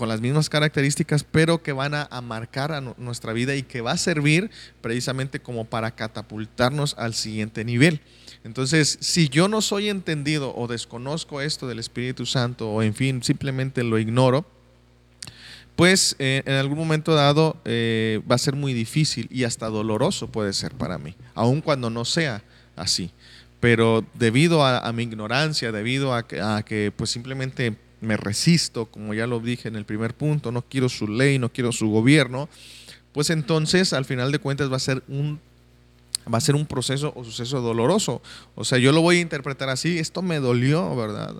[0.00, 3.92] con las mismas características, pero que van a, marcar a nuestra vida y que va
[3.92, 8.00] a servir precisamente como para catapultarnos al siguiente nivel.
[8.42, 13.22] Entonces, si yo no soy entendido o desconozco esto del Espíritu Santo o en fin,
[13.22, 14.46] simplemente lo ignoro,
[15.76, 20.28] pues eh, en algún momento dado eh, va a ser muy difícil y hasta doloroso
[20.28, 22.42] puede ser para mí, aun cuando no sea
[22.74, 23.10] así.
[23.60, 29.14] Pero debido a, mi ignorancia, debido a que, a que pues simplemente me resisto, como
[29.14, 32.48] ya lo dije en el primer punto, no quiero su ley, no quiero su gobierno,
[33.12, 35.40] pues entonces al final de cuentas va a ser un
[36.32, 38.22] va a ser un proceso o suceso doloroso.
[38.54, 41.34] O sea, yo lo voy a interpretar así, esto me dolió, ¿verdad?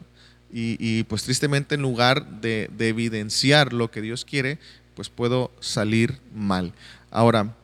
[0.52, 4.58] Y, pues tristemente en lugar de, evidenciar lo que Dios quiere,
[4.96, 6.72] pues puedo salir mal.
[7.10, 7.54] Ahora,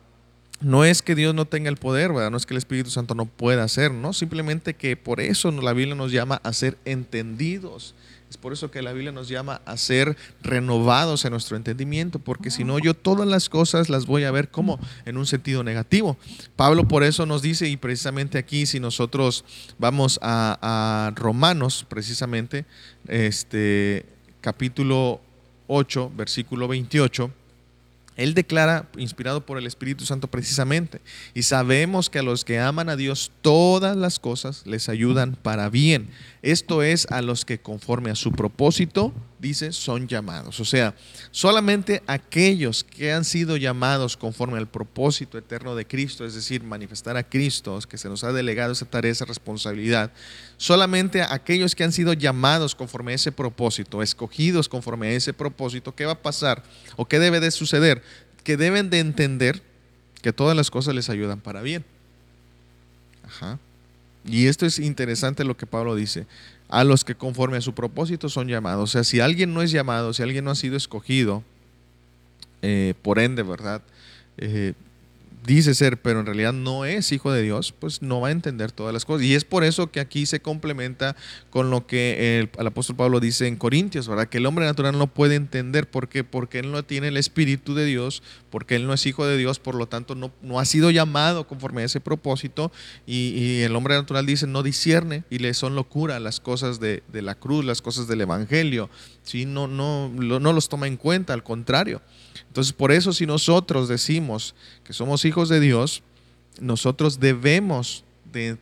[0.61, 2.31] no es que Dios no tenga el poder, ¿verdad?
[2.31, 4.13] No es que el Espíritu Santo no pueda hacer, ¿no?
[4.13, 7.93] Simplemente que por eso la Biblia nos llama a ser entendidos
[8.29, 12.51] es por eso que la Biblia nos llama a ser renovados en nuestro entendimiento, porque
[12.51, 16.17] si no, yo todas las cosas las voy a ver como en un sentido negativo.
[16.55, 19.45] Pablo por eso nos dice, y precisamente aquí, si nosotros
[19.77, 22.65] vamos a, Romanos, precisamente,
[23.07, 24.05] este
[24.41, 25.21] capítulo
[25.67, 27.31] 8, versículo 28,
[28.17, 31.01] él declara, inspirado por el Espíritu Santo precisamente,
[31.33, 35.69] y sabemos que a los que aman a Dios todas las cosas les ayudan para
[35.69, 36.09] bien.
[36.41, 40.59] Esto es a los que conforme a su propósito, dice, son llamados.
[40.59, 40.95] O sea,
[41.31, 47.17] solamente aquellos que han sido llamados conforme al propósito eterno de Cristo, es decir, manifestar
[47.17, 50.11] a Cristo, que se nos ha delegado esa tarea, esa responsabilidad,
[50.57, 55.95] solamente aquellos que han sido llamados conforme a ese propósito, escogidos conforme a ese propósito,
[55.95, 56.63] ¿qué va a pasar?
[56.95, 58.01] ¿O qué debe de suceder?
[58.43, 59.61] Que deben de entender
[60.21, 61.85] que todas las cosas les ayudan para bien.
[63.23, 63.59] Ajá.
[64.25, 66.25] Y esto es interesante lo que Pablo dice.
[66.69, 68.89] A los que conforme a su propósito son llamados.
[68.89, 71.43] O sea, si alguien no es llamado, si alguien no ha sido escogido,
[72.61, 73.81] eh, por ende, ¿verdad?
[74.37, 74.73] Eh,
[75.47, 78.73] dice ser, pero en realidad no es hijo de Dios, pues no va a entender
[78.73, 79.25] todas las cosas.
[79.25, 81.15] Y es por eso que aquí se complementa
[81.49, 84.27] con lo que el, apóstol Pablo dice en Corintios, ¿verdad?
[84.27, 85.89] Que el hombre natural no puede entender.
[85.89, 86.25] ¿Por qué?
[86.25, 89.59] Porque él no tiene el Espíritu de Dios, porque él no es hijo de Dios,
[89.59, 92.71] por lo tanto no, no ha sido llamado conforme a ese propósito.
[93.05, 97.35] Y, el hombre natural dice, no discierne y le son locura las cosas de, la
[97.35, 98.89] cruz, las cosas del Evangelio.
[99.23, 99.45] ¿sí?
[99.45, 102.01] No, no, no los toma en cuenta, al contrario.
[102.47, 106.03] Entonces, por eso si nosotros decimos que somos hijos de Dios,
[106.59, 108.57] nosotros debemos de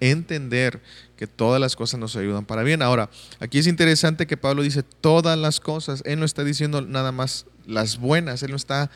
[0.00, 0.80] entender
[1.16, 2.80] que todas las cosas nos ayudan para bien.
[2.80, 3.10] Ahora,
[3.40, 6.02] aquí es interesante que Pablo dice todas las cosas.
[6.06, 8.90] Él no está diciendo nada más las buenas, él no está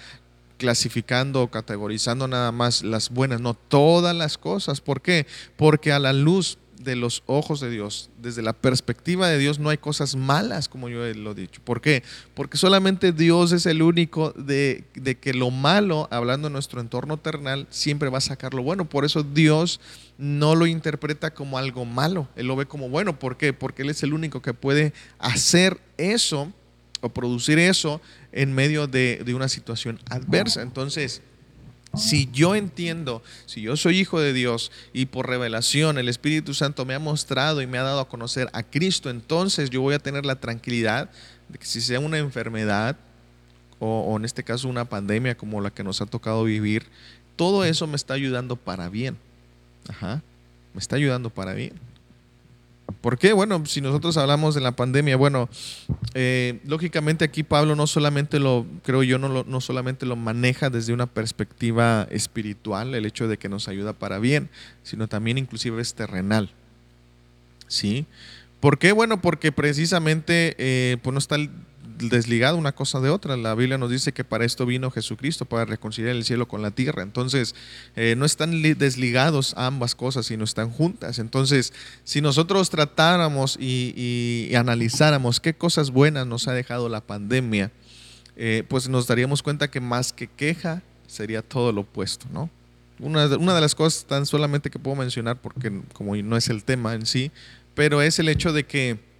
[0.57, 4.81] clasificando o categorizando nada más las buenas, no todas las cosas.
[4.81, 5.27] ¿Por qué?
[5.57, 9.71] Porque a la luz de los ojos de Dios, desde la perspectiva de Dios, no
[9.71, 11.61] hay cosas malas, como yo lo he dicho.
[11.65, 12.03] ¿Por qué?
[12.35, 14.85] Porque solamente Dios es el único de,
[15.21, 18.89] que lo malo, hablando en nuestro entorno terrenal, siempre va a sacar lo bueno.
[18.89, 19.81] Por eso Dios
[20.19, 23.19] no lo interpreta como algo malo, Él lo ve como bueno.
[23.19, 23.53] ¿Por qué?
[23.53, 26.53] Porque Él es el único que puede hacer eso
[27.01, 30.63] o producir eso en medio de, de una situación adversa.
[30.63, 31.23] Entonces,
[31.95, 36.85] si yo entiendo, si yo soy hijo de Dios y por revelación el Espíritu Santo
[36.85, 39.99] me ha mostrado y me ha dado a conocer a Cristo, entonces yo voy a
[39.99, 41.11] tener la tranquilidad
[41.49, 42.97] de que si sea una enfermedad
[43.79, 46.87] o, en este caso una pandemia como la que nos ha tocado vivir,
[47.37, 49.17] todo eso me está ayudando para bien.
[49.89, 50.23] Ajá,
[50.73, 51.73] me está ayudando para bien.
[53.01, 53.33] ¿Por qué?
[53.33, 55.49] Bueno, si nosotros hablamos de la pandemia, bueno,
[56.15, 60.93] eh, lógicamente aquí Pablo no solamente lo, creo yo, no, no solamente lo maneja desde
[60.93, 64.51] una perspectiva espiritual, el hecho de que nos ayuda para bien,
[64.83, 66.51] sino también inclusive es terrenal.
[67.69, 68.07] ¿Sí?
[68.61, 68.93] ¿Por qué?
[68.93, 71.37] Bueno, porque precisamente eh, pues no está
[71.99, 73.37] desligado una cosa de otra.
[73.37, 76.71] La Biblia nos dice que para esto vino Jesucristo, para reconciliar el cielo con la
[76.71, 77.03] tierra.
[77.03, 77.55] Entonces,
[77.97, 81.19] eh, no están desligados ambas cosas, sino están juntas.
[81.19, 81.73] Entonces,
[82.05, 87.71] si nosotros tratáramos y, analizáramos qué cosas buenas nos ha dejado la pandemia,
[88.37, 92.51] eh, pues nos daríamos cuenta que más que queja sería todo lo opuesto, ¿no?
[92.99, 96.63] Una, una de las cosas tan solamente que puedo mencionar, porque como no es el
[96.65, 97.33] tema en sí,
[97.75, 99.12] pero es el hecho de que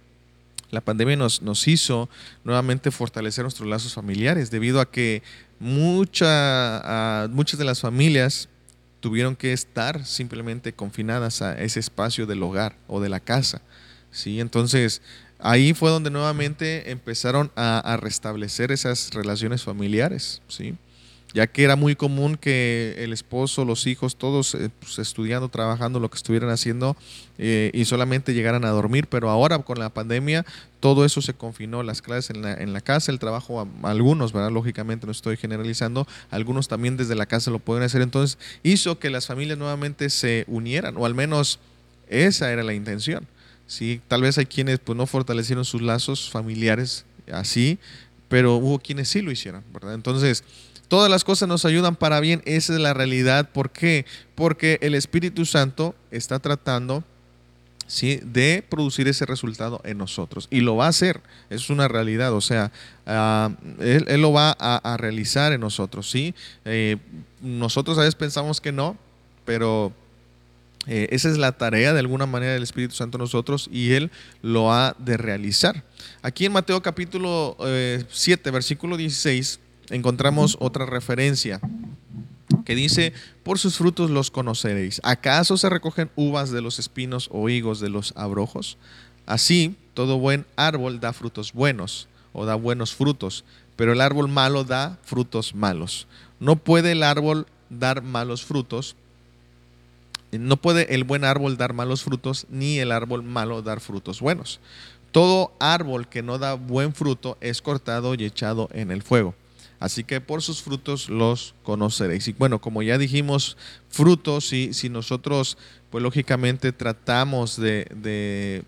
[0.73, 2.09] la pandemia nos, nos hizo
[2.43, 5.21] nuevamente fortalecer nuestros lazos familiares, debido a que
[5.59, 8.49] mucha, muchas de las familias
[8.99, 13.61] tuvieron que estar simplemente confinadas a ese espacio del hogar o de la casa.
[14.09, 14.39] ¿sí?
[14.39, 15.03] Entonces,
[15.37, 20.41] ahí fue donde nuevamente empezaron a, a restablecer esas relaciones familiares.
[20.47, 20.75] ¿sí?
[21.33, 25.99] Ya que era muy común que el esposo, los hijos, todos eh, pues, estudiando, trabajando,
[25.99, 26.95] lo que estuvieran haciendo
[27.37, 30.45] eh, y solamente llegaran a dormir, pero ahora con la pandemia
[30.79, 34.51] todo eso se confinó, las clases en la, en la casa, el trabajo, algunos, ¿verdad?
[34.51, 39.09] Lógicamente no estoy generalizando, algunos también desde la casa lo pueden hacer, entonces hizo que
[39.09, 41.59] las familias nuevamente se unieran, o al menos
[42.09, 43.27] esa era la intención.
[43.65, 44.01] ¿sí?
[44.07, 47.79] Tal vez hay quienes pues, no fortalecieron sus lazos familiares así,
[48.27, 49.93] pero hubo quienes sí lo hicieron, ¿verdad?
[49.93, 50.43] Entonces,
[50.93, 53.49] Todas las cosas nos ayudan para bien, esa es la realidad.
[53.49, 54.05] ¿Por qué?
[54.35, 57.03] Porque el Espíritu Santo está tratando
[57.87, 58.19] ¿sí?
[58.23, 60.47] de producir ese resultado en nosotros.
[60.51, 62.71] Y lo va a hacer, es una realidad, o sea,
[63.07, 66.11] ah, él, lo va a, realizar en nosotros.
[66.11, 66.35] ¿sí?
[66.63, 66.97] Eh,
[67.41, 68.95] nosotros a veces pensamos que no,
[69.45, 69.93] pero
[70.85, 74.11] eh, esa es la tarea de alguna manera del Espíritu Santo en nosotros y Él
[74.43, 75.83] lo ha de realizar.
[76.21, 81.59] Aquí en Mateo capítulo 7, eh, versículo 16, encontramos otra referencia
[82.65, 83.13] que dice,
[83.43, 85.01] por sus frutos los conoceréis.
[85.03, 88.77] ¿Acaso se recogen uvas de los espinos o higos de los abrojos?
[89.25, 93.43] Así, todo buen árbol da frutos buenos o da buenos frutos,
[93.75, 96.07] pero el árbol malo da frutos malos.
[96.39, 98.95] No puede el árbol dar malos frutos,
[100.31, 104.59] no puede el buen árbol dar malos frutos, ni el árbol malo dar frutos buenos.
[105.11, 109.35] Todo árbol que no da buen fruto es cortado y echado en el fuego.
[109.83, 112.29] Así que por sus frutos los conoceréis.
[112.29, 113.57] Y bueno, como ya dijimos,
[113.89, 115.57] frutos, si, si nosotros,
[115.89, 118.63] pues lógicamente tratamos de,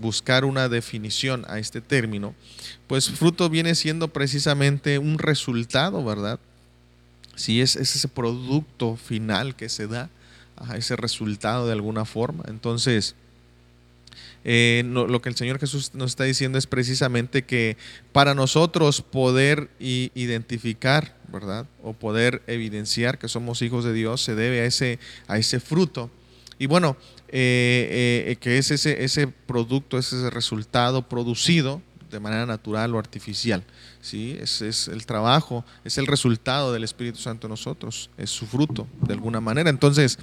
[0.00, 2.34] buscar una definición a este término,
[2.88, 6.40] pues fruto viene siendo precisamente un resultado, ¿verdad?
[7.36, 10.10] Si es, ese producto final que se da,
[10.74, 12.42] ese resultado de alguna forma.
[12.48, 13.14] Entonces,
[14.44, 17.76] eh, lo que el Señor Jesús nos está diciendo es precisamente que
[18.12, 21.66] para nosotros poder identificar, ¿verdad?
[21.82, 26.10] O poder evidenciar que somos hijos de Dios se debe a ese, a ese fruto.
[26.58, 26.96] Y bueno,
[27.28, 33.62] eh, eh, que es ese, ese producto, ese resultado producido de manera natural o artificial.
[34.00, 34.36] ¿sí?
[34.40, 38.88] Es, es, el trabajo, es el resultado del Espíritu Santo en nosotros, es su fruto
[39.02, 39.70] de alguna manera.
[39.70, 40.18] Entonces,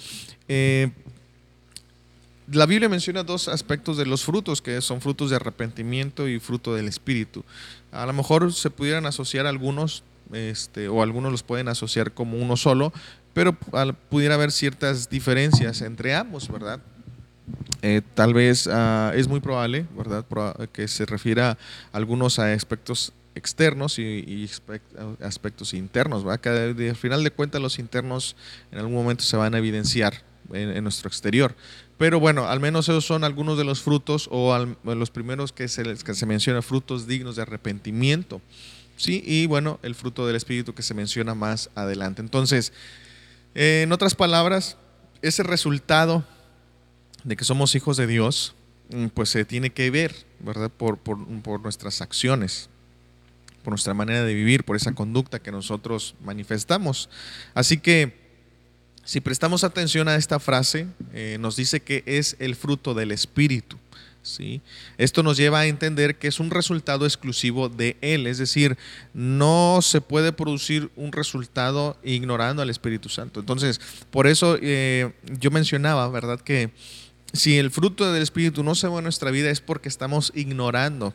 [2.52, 6.74] la Biblia menciona dos aspectos de los frutos, que son frutos de arrepentimiento y fruto
[6.74, 7.44] del Espíritu.
[7.92, 12.56] A lo mejor se pudieran asociar algunos, este, o algunos los pueden asociar como uno
[12.56, 12.94] solo,
[13.34, 16.80] pero pudiera haber ciertas diferencias entre ambos, ¿verdad?
[17.82, 20.26] Eh, tal vez ah, es muy probable, ¿verdad?,
[20.72, 21.58] que se refiera a
[21.98, 24.50] algunos a aspectos externos y,
[25.22, 26.74] aspectos internos, ¿verdad?
[26.80, 28.36] Al final de cuentas los internos
[28.72, 30.24] en algún momento se van a evidenciar
[30.54, 31.56] en nuestro exterior.
[31.98, 35.84] Pero bueno, al menos esos son algunos de los frutos o los primeros que se,
[35.84, 38.42] que se menciona, frutos dignos de arrepentimiento.
[38.98, 39.24] ¿sí?
[39.26, 42.22] Y bueno, el fruto del Espíritu que se menciona más adelante.
[42.22, 42.72] Entonces,
[43.56, 44.78] en otras palabras,
[45.24, 46.24] ese resultado
[47.24, 48.54] de que somos hijos de Dios,
[48.90, 50.70] mm, pues se tiene que ver, ¿verdad?
[50.70, 52.70] Por, por, por nuestras acciones,
[53.64, 57.10] por nuestra manera de vivir, por esa conducta que nosotros manifestamos.
[57.56, 58.27] Así que
[59.08, 63.78] si prestamos atención a esta frase, eh, nos dice que es el fruto del Espíritu.
[64.22, 64.60] ¿sí?
[64.98, 68.78] Esto nos lleva a entender que es un resultado exclusivo de Él, es decir,
[69.14, 73.40] no se puede producir un resultado ignorando al Espíritu Santo.
[73.40, 73.80] Entonces,
[74.12, 76.42] por eso eh, yo mencionaba, ¿verdad?
[76.42, 76.72] Que
[77.32, 81.14] si el fruto del Espíritu no se ve en nuestra vida es porque estamos ignorando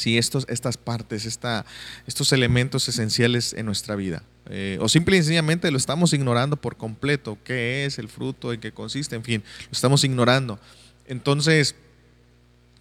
[0.00, 1.66] sí, estos, estas partes, esta,
[2.06, 4.22] estos elementos esenciales en nuestra vida.
[4.48, 7.36] Eh, o simple y sencillamente lo estamos ignorando por completo.
[7.44, 8.52] ¿Qué es el fruto?
[8.52, 9.14] ¿En qué consiste?
[9.14, 10.58] En fin, lo estamos ignorando.
[11.06, 11.74] Entonces,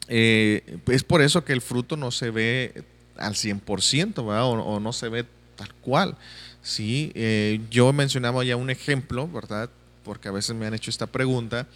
[0.07, 2.85] eh, es por eso que el fruto no se ve
[3.17, 4.45] al 100%, ¿verdad?
[4.45, 5.25] O, no se ve
[5.57, 6.17] tal cual.
[6.61, 9.69] Sí, eh, yo mencionaba ya un ejemplo, ¿verdad?
[10.05, 11.67] Porque a veces me han hecho esta pregunta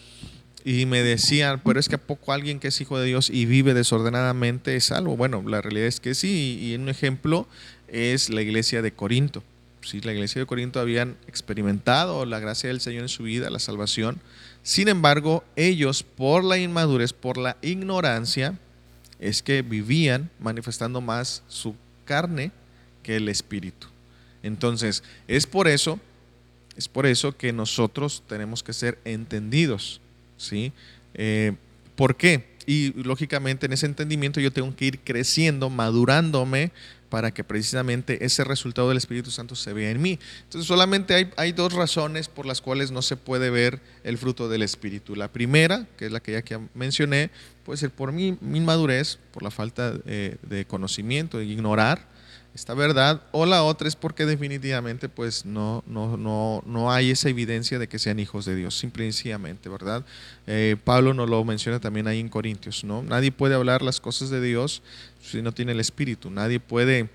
[0.66, 3.46] y me decían, pero es que a poco alguien que es hijo de Dios y
[3.46, 5.18] vive desordenadamente es salvo.
[5.18, 7.48] Bueno, la realidad es que sí, y un ejemplo
[7.90, 9.44] es la iglesia de Corinto.
[9.82, 13.60] Sí, la iglesia de Corinto habían experimentado la gracia del Señor en su vida, la
[13.60, 14.22] salvación.
[14.64, 18.58] Sin embargo, ellos por la inmadurez, por la ignorancia,
[19.20, 22.52] es que vivían manifestando más su carne
[23.04, 23.88] que el espíritu.
[24.44, 26.00] Entonces, es por eso,
[26.78, 30.00] es por eso que nosotros tenemos que ser entendidos
[30.44, 30.72] ¿sí?
[31.14, 31.54] Eh,
[31.96, 32.54] ¿Por qué?
[32.66, 36.72] Y lógicamente en ese entendimiento yo tengo que ir creciendo, madurándome
[37.10, 40.18] para que precisamente ese resultado del Espíritu Santo se vea en mí.
[40.46, 44.64] Entonces solamente hay, dos razones por las cuales no se puede ver el fruto del
[44.64, 45.16] Espíritu.
[45.16, 47.30] La primera, que es la que ya mencioné,
[47.66, 52.13] puede ser por mi, mi inmadurez, por la falta eh, de conocimiento, de ignorar
[52.56, 57.30] esta verdad, o la otra es porque definitivamente pues no, no, no, no hay esa
[57.30, 60.06] evidencia de que sean hijos de Dios, simplemente, ¿verdad?
[60.46, 63.02] Eh, Pablo nos lo menciona también ahí en Corintios, ¿no?
[63.02, 64.84] Nadie puede hablar las cosas de Dios
[65.22, 67.10] si no tiene el Espíritu, nadie puede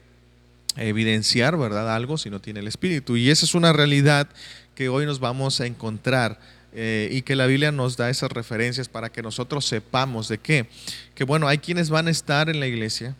[0.77, 1.95] evidenciar, ¿verdad?
[1.95, 3.17] Algo si no tiene el Espíritu.
[3.17, 4.29] Y esa es una realidad
[4.75, 6.41] que hoy nos vamos a encontrar.
[6.75, 10.69] Eh, y que la Biblia nos da esas referencias para que nosotros sepamos de qué.
[11.15, 13.17] Que bueno, hay quienes van a estar en la iglesia,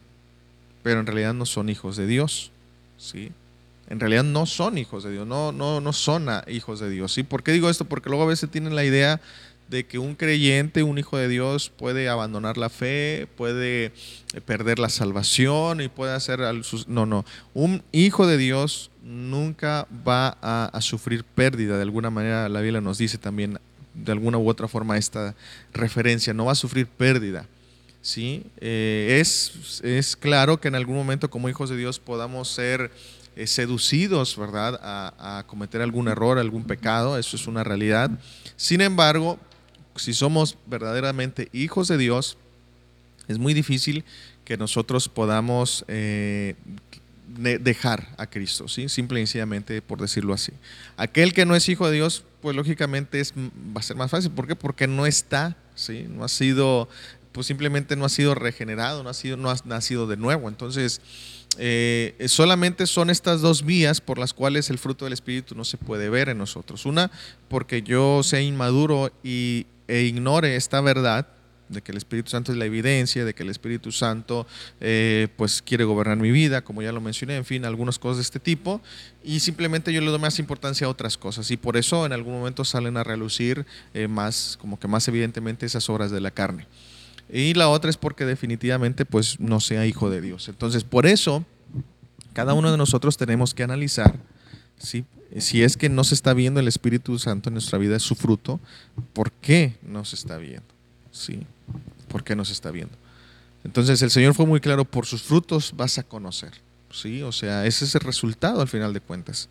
[0.83, 2.51] pero en realidad no son hijos de Dios.
[2.97, 3.33] ¿sí?
[3.89, 7.13] En realidad no son hijos de Dios, no, no, no son hijos de Dios.
[7.13, 7.23] ¿sí?
[7.23, 7.87] ¿Por qué digo esto?
[7.87, 9.21] Porque luego a veces tienen la idea
[9.69, 14.79] de que un creyente, un hijo de Dios, puede abandonar la fe, puede eh, perder
[14.79, 16.41] la salvación y puede hacer...
[16.87, 17.25] No, no.
[17.55, 21.77] Un hijo de Dios nunca va a, a, sufrir pérdida.
[21.77, 23.59] De alguna manera la Biblia nos dice también,
[23.95, 25.35] de alguna u otra forma, esta
[25.73, 27.47] referencia, no va a sufrir pérdida.
[28.03, 28.45] ¿Sí?
[28.61, 32.91] Eh, es, es, claro que en algún momento como hijos de Dios podamos ser
[33.37, 38.11] eh, seducidos, ¿verdad?, a, cometer algún error, algún pecado, eso es una realidad.
[38.57, 39.39] Sin embargo,
[39.95, 42.37] si somos verdaderamente hijos de Dios,
[43.29, 44.05] es muy difícil
[44.45, 46.57] que nosotros podamos eh,
[47.29, 48.89] dejar a Cristo, ¿sí?
[48.89, 50.53] simple y sencillamente por decirlo así.
[50.97, 54.31] Aquel que no es hijo de Dios, pues lógicamente es, va a ser más fácil.
[54.31, 54.57] ¿Por qué?
[54.57, 56.07] Porque no está, ¿sí?
[56.09, 56.89] no ha sido
[57.39, 60.49] pues simplemente no ha sido regenerado, no ha, sido, no ha nacido de nuevo.
[60.49, 61.01] Entonces,
[61.57, 65.77] eh, solamente son estas dos vías por las cuales el fruto del Espíritu no se
[65.77, 66.85] puede ver en nosotros.
[66.85, 67.13] Una,
[67.47, 71.29] porque yo sea inmaduro y, e ignore esta verdad
[71.69, 74.45] de que el Espíritu Santo es la evidencia, de que el Espíritu Santo
[74.81, 78.23] eh, pues quiere gobernar mi vida, como ya lo mencioné, en fin, algunas cosas de
[78.23, 78.81] este tipo,
[79.23, 82.33] y simplemente yo le doy más importancia a otras cosas, y por eso en algún
[82.33, 83.65] momento salen a relucir
[83.95, 86.67] eh, más, como que más evidentemente esas obras de la carne.
[87.31, 90.49] Y la otra es porque definitivamente pues no sea hijo de Dios.
[90.49, 91.45] Entonces, por eso,
[92.33, 94.19] cada uno de nosotros tenemos que analizar
[94.79, 95.05] ¿sí?
[95.39, 98.15] si es que no se está viendo el Espíritu Santo en nuestra vida, es su
[98.15, 98.61] fruto,
[99.13, 100.69] ¿por qué no se está viendo?
[101.13, 101.41] ¿Sí?
[102.09, 102.95] ¿Por qué no se está viendo?
[103.65, 106.53] Entonces el Señor fue muy claro, por sus frutos vas a conocer.
[106.91, 107.23] ¿sí?
[107.23, 109.49] O sea, ese es el resultado al final de cuentas.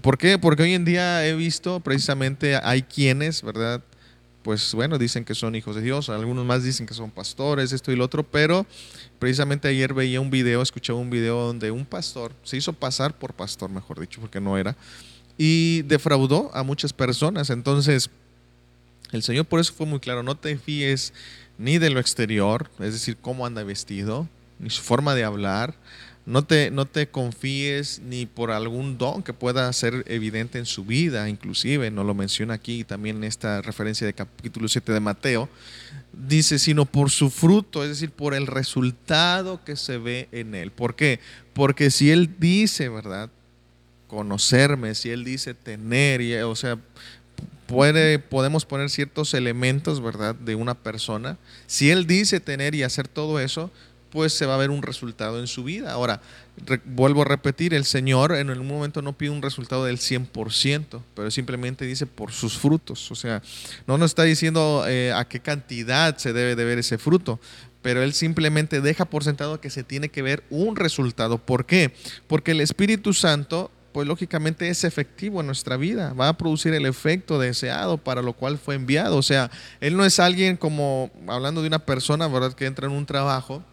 [0.00, 0.38] ¿Por qué?
[0.38, 3.82] Porque hoy en día he visto precisamente hay quienes, ¿verdad?
[4.46, 7.90] Pues bueno, dicen que son hijos de Dios, algunos más dicen que son pastores, esto
[7.90, 8.64] y lo otro, pero
[9.18, 13.34] precisamente ayer veía un video, escuchaba un video donde un pastor se hizo pasar por
[13.34, 14.76] pastor, mejor dicho, porque no era,
[15.36, 17.50] y defraudó a muchas personas.
[17.50, 18.08] Entonces,
[19.10, 21.12] el Señor por eso fue muy claro, no te fíes
[21.58, 24.28] ni de lo exterior, es decir, cómo anda vestido,
[24.60, 25.74] ni su forma de hablar,
[26.26, 30.84] no te, no te confíes ni por algún don que pueda ser evidente en su
[30.84, 35.48] vida, inclusive, no lo menciona aquí también en esta referencia de capítulo 7 de Mateo,
[36.12, 40.72] dice, sino por su fruto, es decir, por el resultado que se ve en él.
[40.72, 41.20] ¿Por qué?
[41.54, 43.30] Porque si él dice, ¿verdad?
[44.08, 46.76] Conocerme, si él dice tener, y, o sea,
[47.68, 51.38] puede, podemos poner ciertos elementos, ¿verdad?, de una persona.
[51.68, 53.70] Si él dice tener y hacer todo eso,
[54.32, 55.92] se va a ver un resultado en su vida.
[55.92, 56.20] Ahora,
[56.84, 61.30] vuelvo a repetir, el Señor en un momento no pide un resultado del 100%, pero
[61.30, 63.10] simplemente dice por sus frutos.
[63.10, 63.42] O sea,
[63.86, 67.38] no nos está diciendo eh, a qué cantidad se debe de ver ese fruto,
[67.82, 71.38] pero Él simplemente deja por sentado que se tiene que ver un resultado.
[71.38, 71.94] ¿Por qué?
[72.26, 76.84] Porque el Espíritu Santo pues lógicamente es efectivo en nuestra vida, va a producir el
[76.84, 79.16] efecto deseado para lo cual fue enviado.
[79.16, 79.50] O sea,
[79.80, 83.64] Él no es alguien como, hablando de una persona, ¿verdad?, que entra en un trabajo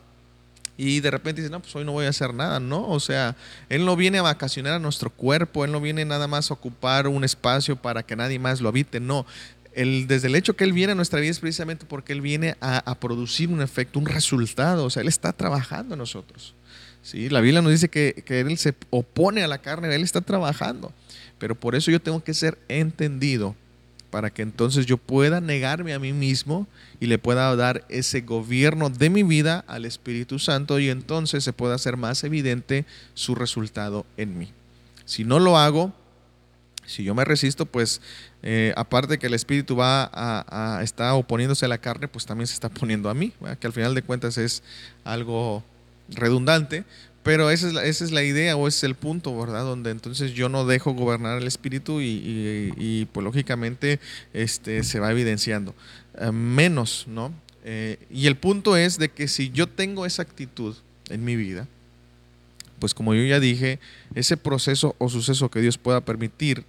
[0.76, 2.88] y de repente dice, no, pues hoy no voy a hacer nada, ¿no?
[2.88, 3.36] O sea,
[3.69, 7.07] Él no viene a vacacionar a nuestro cuerpo, Él no viene nada más a ocupar
[7.07, 9.26] un espacio para que nadie más lo habite, no.
[9.74, 12.55] el, desde el hecho que Él viene a nuestra vida es precisamente porque Él viene
[12.59, 14.86] a, producir un efecto, un resultado.
[14.86, 16.55] O sea, Él está trabajando en nosotros.
[17.03, 17.30] ¿sí?
[17.30, 20.91] La Biblia nos dice que, que Él se opone a la carne, Él está trabajando.
[21.38, 23.55] Pero por eso yo tengo que ser entendido
[24.14, 26.68] para que entonces yo pueda negarme a mí mismo
[26.99, 31.51] y le pueda dar ese gobierno de mi vida al Espíritu Santo y entonces se
[31.51, 32.86] pueda hacer más evidente
[33.16, 34.51] su resultado en mí.
[35.05, 35.91] Si no lo hago,
[36.86, 38.01] si yo me resisto, pues
[38.43, 42.53] eh, aparte que el Espíritu va a, está oponiéndose a la carne, pues también se
[42.53, 44.61] está poniendo a mí, que al final de cuentas es
[45.05, 45.64] algo
[46.07, 46.84] redundante,
[47.24, 49.63] pero esa es, la, esa es la idea o ese es el punto, ¿verdad?
[49.63, 53.99] Donde entonces yo no dejo gobernar el espíritu y, pues lógicamente
[54.34, 55.74] este, se va evidenciando.
[56.19, 57.34] Eh, menos, ¿no?
[57.63, 60.76] Eh, y el punto es de que si yo tengo esa actitud
[61.09, 61.67] en mi vida,
[62.80, 63.80] pues como yo ya dije,
[64.13, 66.65] ese proceso o suceso que Dios pueda permitir,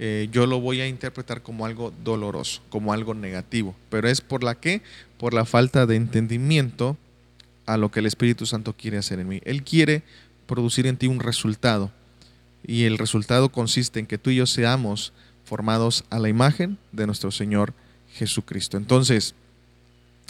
[0.00, 3.76] eh, yo lo voy a interpretar como algo doloroso, como algo negativo.
[3.88, 4.82] Pero es por la que,
[5.16, 6.96] por la falta de entendimiento
[7.66, 9.40] a lo que el Espíritu Santo quiere hacer en mí.
[9.44, 10.02] Él quiere
[10.46, 11.90] producir en ti un resultado.
[12.66, 15.12] Y el resultado consiste en que tú y yo seamos
[15.44, 17.74] formados a la imagen de nuestro Señor
[18.14, 18.76] Jesucristo.
[18.76, 19.34] Entonces,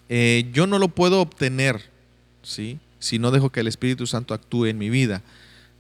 [0.09, 1.83] eh, yo no lo puedo obtener,
[2.43, 2.79] ¿sí?
[2.99, 5.23] Si no dejo que el Espíritu Santo actúe en mi vida.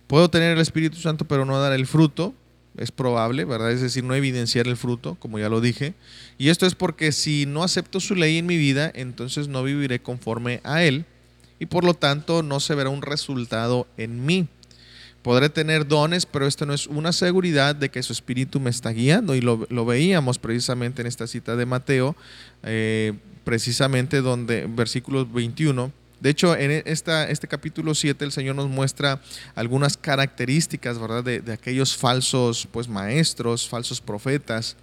[0.06, 2.34] Puedo tener el Espíritu Santo pero no dar el fruto,
[2.76, 3.72] es probable, ¿verdad?
[3.72, 5.94] Es decir, no evidenciar el fruto, como ya lo dije.
[6.38, 10.00] Y esto es porque si no acepto su ley en mi vida, entonces no viviré
[10.00, 11.06] conforme a Él
[11.58, 14.48] y por lo tanto no se verá un resultado en mí.
[15.22, 18.90] Podré tener dones, pero esto no es una seguridad de que su espíritu me está
[18.90, 19.34] guiando.
[19.34, 22.14] Y lo, veíamos precisamente en esta cita de Mateo,
[22.62, 25.90] eh, precisamente donde, versículo 21,
[26.20, 29.20] de hecho, en esta, este capítulo 7 el Señor nos muestra
[29.54, 31.22] algunas características, ¿verdad?
[31.22, 34.76] De, de, aquellos falsos pues, maestros, falsos profetas,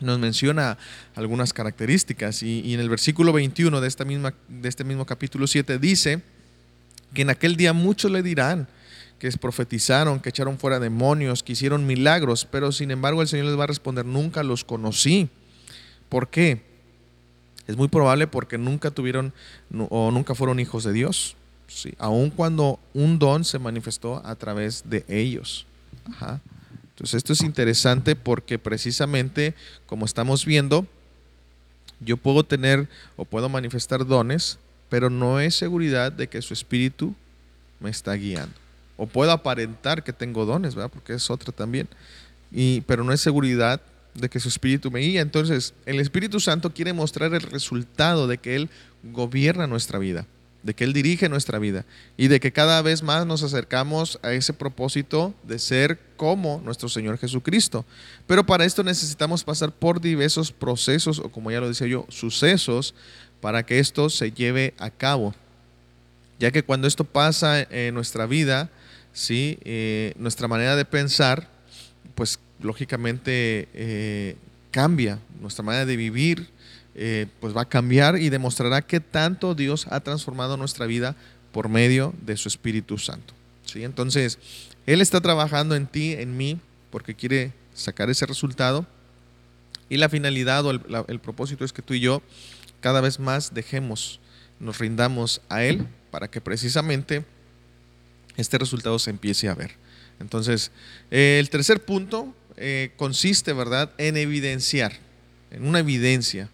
[0.00, 0.78] nos menciona
[1.14, 5.78] algunas características y, en el versículo 21 de, esta misma, de este mismo capítulo 7
[5.78, 6.22] dice
[7.14, 8.68] que en aquel día muchos le dirán
[9.18, 13.58] que profetizaron, que echaron fuera demonios, que hicieron milagros, pero sin embargo el Señor les
[13.58, 15.28] va a responder, nunca los conocí.
[16.08, 16.62] ¿Por qué?
[17.66, 19.34] Es muy probable porque nunca tuvieron
[19.90, 21.36] o nunca fueron hijos de Dios,
[21.68, 21.94] ¿sí?
[21.98, 25.66] aun cuando un don se manifestó a través de ellos.
[26.10, 26.40] Ajá.
[27.00, 29.54] Entonces esto es interesante porque precisamente,
[29.86, 30.86] como estamos viendo,
[31.98, 34.58] yo puedo tener o puedo manifestar dones,
[34.90, 37.14] pero no es seguridad de que su espíritu
[37.80, 38.52] me está guiando.
[38.98, 40.90] O puedo aparentar que tengo dones, ¿verdad?
[40.92, 41.88] Porque es otra también.
[42.52, 43.80] Y, pero no es seguridad
[44.12, 45.22] de que su espíritu me guía.
[45.22, 48.68] Entonces, el Espíritu Santo quiere mostrar el resultado de que Él
[49.04, 50.26] gobierna nuestra vida
[50.62, 51.86] de que Él dirige nuestra vida
[52.16, 56.88] y de que cada vez más nos acercamos a ese propósito de ser como nuestro
[56.88, 57.84] Señor Jesucristo.
[58.26, 62.94] Pero para esto necesitamos pasar por diversos procesos, o como ya lo decía yo, sucesos,
[63.40, 65.34] para que esto se lleve a cabo.
[66.38, 68.70] Ya que cuando esto pasa en nuestra vida,
[69.12, 69.58] ¿sí?
[69.64, 71.48] Eh, nuestra manera de pensar,
[72.14, 74.36] pues lógicamente eh,
[74.70, 76.48] cambia, nuestra manera de vivir,
[76.94, 81.14] eh, pues va a cambiar y demostrará que tanto Dios ha transformado nuestra vida
[81.52, 83.32] por medio de su Espíritu Santo.
[83.64, 83.84] ¿sí?
[83.84, 84.38] Entonces,
[84.86, 86.58] Él está trabajando en ti, en mí,
[86.90, 88.86] porque quiere sacar ese resultado.
[89.88, 92.22] Y la finalidad o el, propósito es que tú y yo
[92.80, 94.20] cada vez más dejemos,
[94.58, 97.24] nos rindamos a Él para que precisamente
[98.36, 99.72] este resultado se empiece a ver.
[100.18, 100.70] Entonces,
[101.10, 104.92] el tercer punto eh, consiste, ¿verdad?, en evidenciar
[105.50, 106.48] en una evidencia,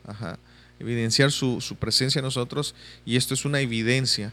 [0.79, 2.75] evidenciar su, presencia en nosotros
[3.05, 4.33] y esto es una evidencia.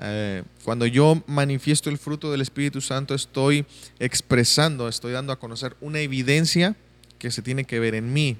[0.00, 3.66] Eh, cuando yo manifiesto el fruto del Espíritu Santo, estoy
[3.98, 6.74] expresando, estoy dando a conocer una evidencia
[7.18, 8.36] que se tiene que ver en mí.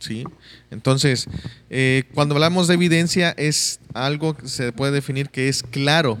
[0.00, 0.24] ¿sí?
[0.70, 1.26] Entonces,
[1.70, 6.18] eh, cuando hablamos de evidencia, es algo que se puede definir que es claro,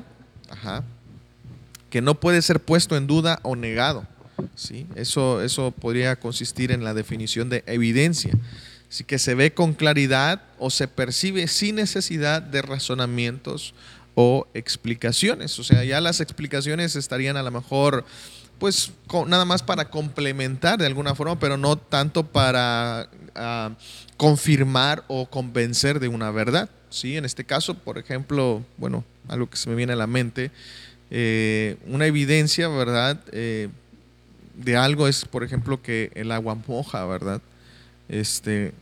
[1.90, 4.06] que no puede ser puesto en duda o negado.
[4.54, 4.86] ¿Sí?
[4.94, 8.32] Eso, eso podría consistir en la definición de evidencia.
[8.88, 13.74] Así que se ve con claridad o se percibe sin necesidad de razonamientos
[14.14, 15.58] o explicaciones.
[15.58, 18.04] O sea, ya las explicaciones estarían a lo mejor,
[18.58, 18.92] pues,
[19.26, 23.70] nada más para complementar de alguna forma, pero no tanto para ah,
[24.16, 26.68] confirmar o convencer de una verdad.
[26.90, 27.16] ¿sí?
[27.16, 30.50] En este caso, por ejemplo, bueno, algo que se me viene a la mente,
[31.10, 33.20] eh, una evidencia, ¿verdad?
[33.32, 33.68] Eh,
[34.54, 37.40] de algo es, por ejemplo, que el agua moja, ¿verdad?
[38.08, 38.72] Este,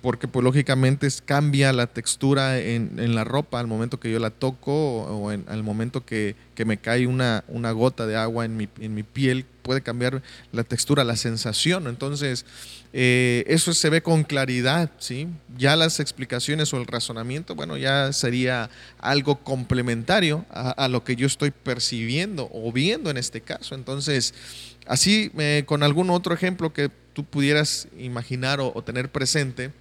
[0.00, 4.72] porque pues lógicamente cambia la textura en, la ropa al momento que yo la toco
[4.72, 8.94] o, en, al momento que, me cae una, una, gota de agua en mi, en
[8.94, 10.22] mi, piel, puede cambiar
[10.52, 11.88] la textura, la sensación.
[11.88, 12.46] Entonces,
[12.92, 15.28] eh, eso se ve con claridad, ¿sí?
[15.56, 21.26] Ya las explicaciones o el razonamiento, bueno, ya sería algo complementario a, lo que yo
[21.26, 23.74] estoy percibiendo o viendo en este caso.
[23.74, 24.34] Entonces,
[24.86, 29.72] así, eh, con algún otro ejemplo que tú pudieras imaginar o tener presente,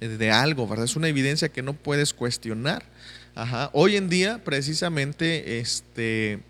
[0.00, 0.84] de algo, ¿verdad?
[0.84, 2.84] Es una evidencia que no puedes cuestionar.
[3.72, 6.40] Hoy en día, precisamente, este,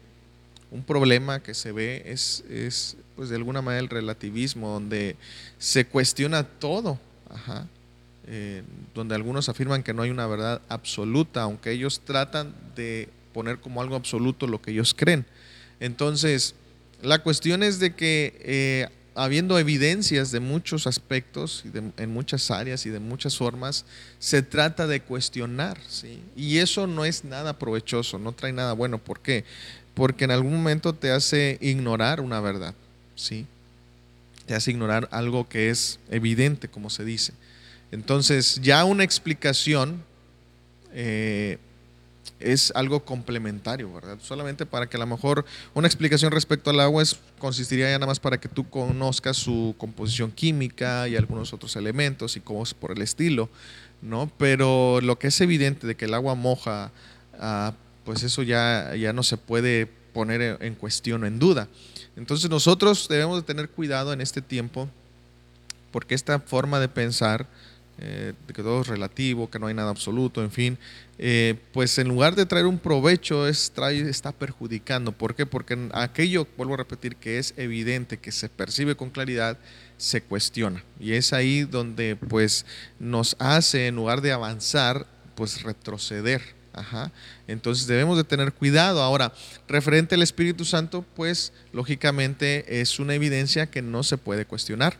[0.71, 5.17] un problema que se ve es, es, pues de alguna manera, el relativismo, donde
[5.59, 6.99] se cuestiona todo.
[8.31, 8.63] Eh,
[8.95, 13.81] donde algunos afirman que no hay una verdad absoluta, aunque ellos tratan de poner como
[13.81, 15.25] algo absoluto lo que ellos creen.
[15.81, 16.55] Entonces,
[17.01, 21.65] la cuestión es de que eh, habiendo evidencias de muchos aspectos,
[21.97, 23.85] en muchas áreas y de muchas formas,
[24.19, 26.23] se trata de cuestionar, ¿sí?
[26.37, 28.99] Y eso no es nada provechoso, no trae nada bueno.
[28.99, 29.45] ¿Por qué?
[29.99, 32.73] Porque en algún momento te hace ignorar una verdad,
[33.17, 33.47] ¿sí?
[34.47, 37.33] Te hace ignorar algo que es evidente, como se dice.
[37.91, 40.05] Entonces, ya una explicación
[40.93, 41.59] eh,
[42.39, 44.19] es algo complementario, ¿verdad?
[44.23, 45.45] Solamente para que a lo mejor
[45.75, 49.75] una explicación respecto al agua es, consistiría ya nada más para que tú conozcas su
[49.79, 53.49] composición química y algunos otros elementos y es por el estilo,
[54.01, 54.31] ¿no?
[54.39, 56.93] Pero lo que es evidente de que el agua moja,
[58.09, 59.85] pues eso ya, ya no se puede
[60.15, 61.69] poner en cuestión o en duda.
[62.17, 64.89] Entonces nosotros debemos de tener cuidado en este tiempo
[65.91, 67.47] porque esta forma de pensar
[67.99, 70.79] eh, que todo es relativo, que no hay nada absoluto, en fin,
[71.19, 75.13] eh, pues en lugar de traer un provecho, es, trae, está perjudicando.
[75.13, 75.45] ¿Por qué?
[75.45, 79.59] Porque aquello, vuelvo a repetir, que es evidente, que se percibe con claridad,
[79.99, 80.83] se cuestiona.
[80.99, 82.65] Y es ahí donde pues
[82.99, 86.57] nos hace, en lugar de avanzar, pues retroceder.
[86.79, 87.13] Ajá.
[87.47, 89.03] Entonces debemos de tener cuidado.
[89.03, 89.33] Ahora,
[89.69, 94.97] referente al Espíritu Santo, pues lógicamente es una evidencia que no se puede cuestionar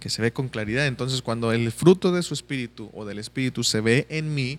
[0.00, 0.86] que se ve con claridad.
[0.86, 4.58] Entonces, cuando el fruto de su espíritu o del espíritu se ve en mí,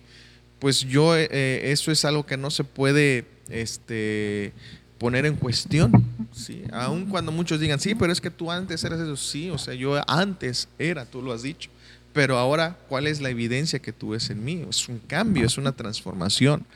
[0.60, 4.52] pues yo, eh, eh, eso es algo que no se puede este,
[4.98, 5.92] poner en cuestión.
[6.32, 6.62] ¿sí?
[6.72, 9.16] Aun cuando muchos digan, sí, pero es que tú antes eras eso.
[9.16, 11.68] Sí, o sea, yo antes era, tú lo has dicho.
[12.12, 14.66] Pero ahora, ¿cuál es la evidencia que tú ves en mí?
[14.68, 16.66] Es un cambio, es una transformación.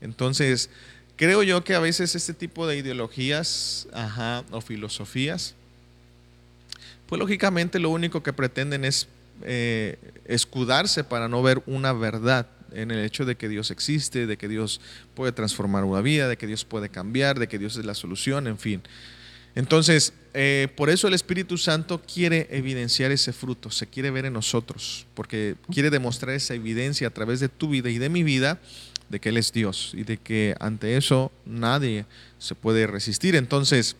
[0.00, 0.68] Entonces,
[1.16, 3.88] creo yo que a veces este tipo de ideologías
[4.50, 5.54] o filosofías
[7.12, 9.06] pues lógicamente lo único que pretenden es
[9.42, 14.38] eh, escudarse para no ver una verdad en el hecho de que Dios existe, de
[14.38, 14.80] que Dios
[15.14, 18.46] puede transformar una vida, de que Dios puede cambiar, de que Dios es la solución,
[18.46, 18.80] en fin.
[19.54, 24.32] Entonces, eh, por eso el Espíritu Santo quiere evidenciar ese fruto, se quiere ver en
[24.32, 28.60] nosotros, porque quiere demostrar esa evidencia a través de tu vida y de mi vida
[29.10, 32.06] de que Él es Dios y de que ante eso nadie
[32.38, 33.36] se puede resistir.
[33.36, 33.96] Entonces,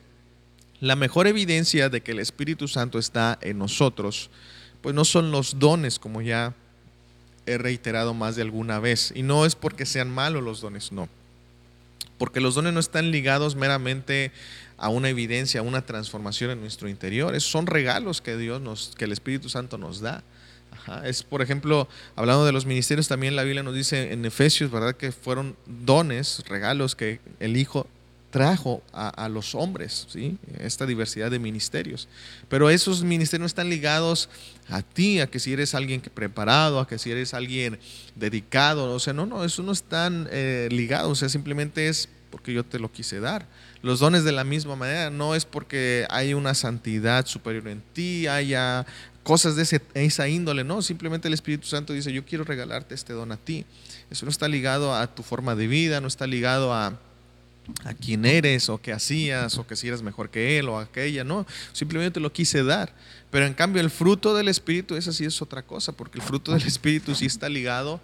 [0.81, 4.31] la mejor evidencia de que el Espíritu Santo está en nosotros,
[4.81, 6.55] pues no son los dones, como ya
[7.47, 9.13] he reiterado más de alguna vez.
[9.15, 11.09] Y no es porque sean malos los dones, no.
[12.19, 14.33] Porque los dones no están ligados meramente
[14.83, 17.41] a una evidencia, a una transformación en nuestro interior.
[17.41, 20.25] son regalos que Dios nos, que el Espíritu Santo nos da.
[21.05, 24.97] Es, por ejemplo, hablando de los ministerios, también la Biblia nos dice en Efesios, ¿verdad?
[24.97, 27.87] Que fueron dones, regalos que el Hijo
[28.33, 30.37] trajo a, los hombres, ¿sí?
[30.59, 32.09] esta diversidad de ministerios.
[32.49, 34.31] Pero esos ministerios no están ligados
[34.69, 37.79] a ti, a que si eres alguien preparado, a que si eres alguien
[38.17, 42.53] dedicado, o sea, no, no, eso no están eh, ligados, o sea, simplemente es porque
[42.53, 43.47] yo te lo quise dar.
[43.83, 48.27] Los dones de la misma manera, no es porque hay una santidad superior en ti,
[48.27, 48.87] haya
[49.23, 53.33] cosas de esa índole, no, simplemente el Espíritu Santo dice, yo quiero regalarte este don
[53.33, 53.65] a ti.
[54.11, 56.99] Eso no está ligado a tu forma de vida, no está ligado a
[57.85, 61.25] a quién eres o qué hacías o que si eres mejor que él o aquella,
[61.25, 62.93] no, simplemente lo quise dar.
[63.31, 66.53] Pero en cambio el fruto del Espíritu, esa sí es otra cosa, porque el fruto
[66.53, 68.01] del Espíritu sí está ligado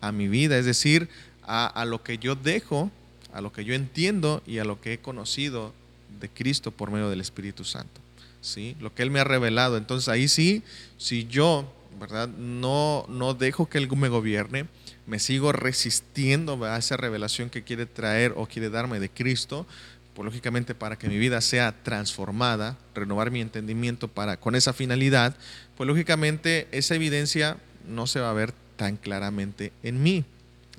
[0.00, 1.08] a mi vida, es decir,
[1.42, 2.92] a, lo que yo dejo,
[3.32, 5.72] a lo que yo entiendo y a lo que he conocido
[6.20, 8.00] de Cristo por medio del Espíritu Santo.
[8.40, 8.76] ¿sí?
[8.80, 9.76] Lo que Él me ha revelado.
[9.76, 10.62] Entonces ahí sí,
[10.98, 12.28] si yo ¿verdad?
[12.28, 14.66] No, no dejo que Él me gobierne,
[15.06, 19.66] me sigo resistiendo a esa revelación que quiere traer o quiere darme de Cristo,
[20.14, 25.36] pues lógicamente para que mi vida sea transformada, renovar mi entendimiento para, con esa finalidad,
[25.76, 30.24] pues lógicamente esa evidencia no se va a ver tan claramente en mí.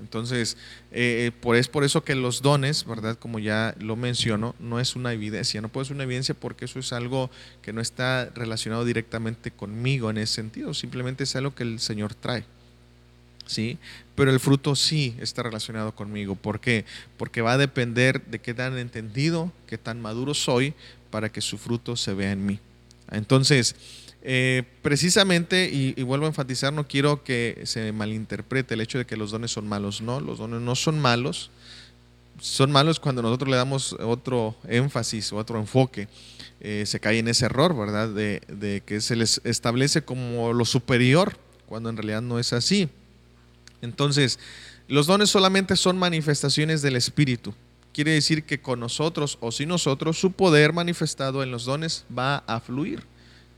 [0.01, 0.57] Entonces,
[0.91, 3.17] eh, por, es por eso que los dones, ¿verdad?
[3.17, 5.61] Como ya lo menciono, no es una evidencia.
[5.61, 7.29] No puede ser una evidencia porque eso es algo
[7.61, 10.73] que no está relacionado directamente conmigo en ese sentido.
[10.73, 12.43] Simplemente es algo que el Señor trae.
[13.45, 13.77] ¿Sí?
[14.15, 16.35] Pero el fruto sí está relacionado conmigo.
[16.35, 16.85] ¿Por qué?
[17.17, 20.73] Porque va a depender de qué tan entendido, qué tan maduro soy
[21.09, 22.59] para que su fruto se vea en mí.
[23.11, 23.75] Entonces,
[24.23, 29.17] eh, precisamente, y, vuelvo a enfatizar, no quiero que se malinterprete el hecho de que
[29.17, 30.01] los dones son malos.
[30.01, 31.49] No, los dones no son malos.
[32.39, 36.07] Son malos cuando nosotros le damos otro énfasis otro enfoque.
[36.59, 38.09] Eh, se cae en ese error, ¿verdad?
[38.09, 42.89] De, de, que se les establece como lo superior, cuando en realidad no es así.
[43.81, 44.39] Entonces,
[44.87, 47.53] los dones solamente son manifestaciones del Espíritu.
[47.93, 52.37] Quiere decir que con nosotros o sin nosotros, su poder manifestado en los dones va
[52.47, 53.03] a fluir.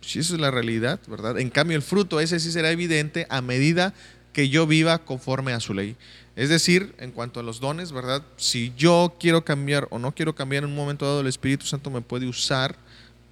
[0.04, 1.40] Si esa es la realidad, ¿verdad?
[1.40, 3.94] En cambio, el fruto ese sí será evidente a medida
[4.34, 5.96] que yo viva conforme a su ley.
[6.36, 8.24] Es decir, en cuanto a los dones, ¿verdad?
[8.38, 11.90] Si yo quiero cambiar o no quiero cambiar en un momento dado, el Espíritu Santo
[11.92, 12.76] me puede usar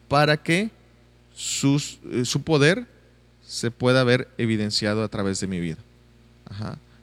[0.08, 0.70] para que eh,
[2.26, 2.86] su poder
[3.46, 5.78] se pueda ver evidenciado a través de mi vida.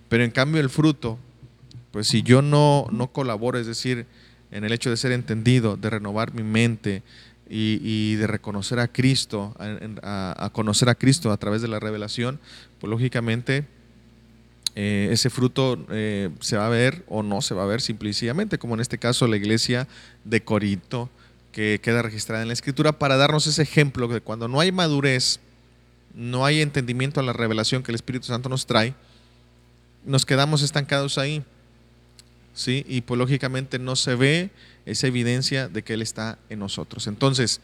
[0.08, 1.18] Pero en cambio el fruto,
[1.90, 4.06] pues si yo no, no colaboro, es decir,
[4.50, 7.02] en el hecho de ser entendido, de renovar mi mente,
[7.48, 9.54] y, de reconocer a Cristo,
[10.02, 12.40] a, conocer a Cristo a través de la revelación,
[12.80, 13.66] pues lógicamente
[14.74, 18.58] eh, ese fruto eh, se va a ver o no se va a ver simplemente,
[18.58, 19.88] como en este caso la iglesia
[20.24, 21.10] de Corinto,
[21.52, 25.40] que queda registrada en la Escritura, para darnos ese ejemplo de cuando no hay madurez,
[26.14, 28.94] no hay entendimiento a la revelación que el Espíritu Santo nos trae,
[30.04, 31.42] nos quedamos estancados ahí.
[32.58, 32.84] ¿Sí?
[32.88, 34.50] Y pues lógicamente no se ve
[34.84, 37.06] esa evidencia de que Él está en nosotros.
[37.06, 37.60] Entonces,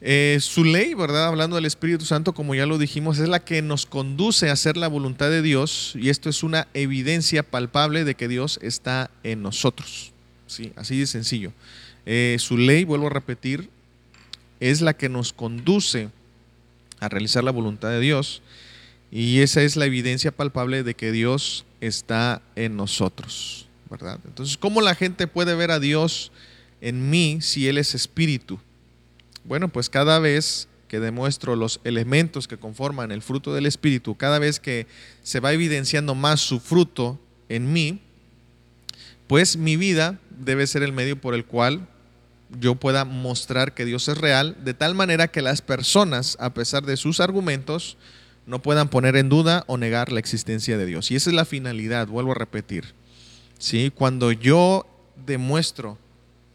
[0.00, 1.26] eh, su ley, ¿verdad?
[1.26, 4.78] Hablando del Espíritu Santo, como ya lo dijimos, es la que nos conduce a hacer
[4.78, 9.42] la voluntad de Dios y esto es una evidencia palpable de que Dios está en
[9.42, 10.12] nosotros.
[10.46, 10.72] ¿sí?
[10.74, 11.52] Así de sencillo.
[12.06, 13.68] Eh, su ley, vuelvo a repetir,
[14.58, 16.08] es la que nos conduce
[16.98, 18.42] a realizar la voluntad de Dios
[19.10, 23.68] y esa es la evidencia palpable de que Dios está en nosotros.
[24.24, 26.32] Entonces, ¿cómo la gente puede ver a Dios
[26.80, 28.58] en mí si Él es espíritu?
[29.44, 34.38] Bueno, pues cada vez que demuestro los elementos que conforman el fruto del espíritu, cada
[34.38, 34.86] vez que
[35.22, 37.18] se va evidenciando más su fruto
[37.48, 38.00] en mí,
[39.26, 41.88] pues mi vida debe ser el medio por el cual
[42.60, 46.84] yo pueda mostrar que Dios es real, de tal manera que las personas, a pesar
[46.84, 47.96] de sus argumentos,
[48.46, 51.10] no puedan poner en duda o negar la existencia de Dios.
[51.10, 52.94] Y esa es la finalidad, vuelvo a repetir.
[53.62, 53.92] ¿Sí?
[53.94, 54.84] Cuando yo
[55.24, 55.96] demuestro,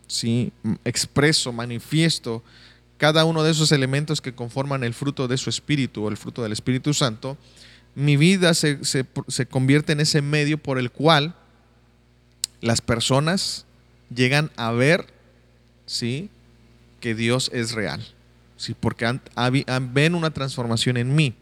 [0.08, 0.52] ¿sí?
[0.84, 2.44] expreso, manifiesto
[2.98, 6.44] cada uno de esos elementos que conforman el fruto de su espíritu o el fruto
[6.44, 7.38] del Espíritu Santo,
[7.96, 8.78] mi vida se,
[9.50, 11.34] convierte en ese medio por el cual
[12.60, 13.66] las personas
[14.14, 15.06] llegan a ver
[15.86, 16.30] ¿sí?
[17.00, 18.06] que Dios es real,
[18.58, 18.76] ¿sí?
[18.78, 19.20] porque
[19.94, 21.36] ven una transformación en mí.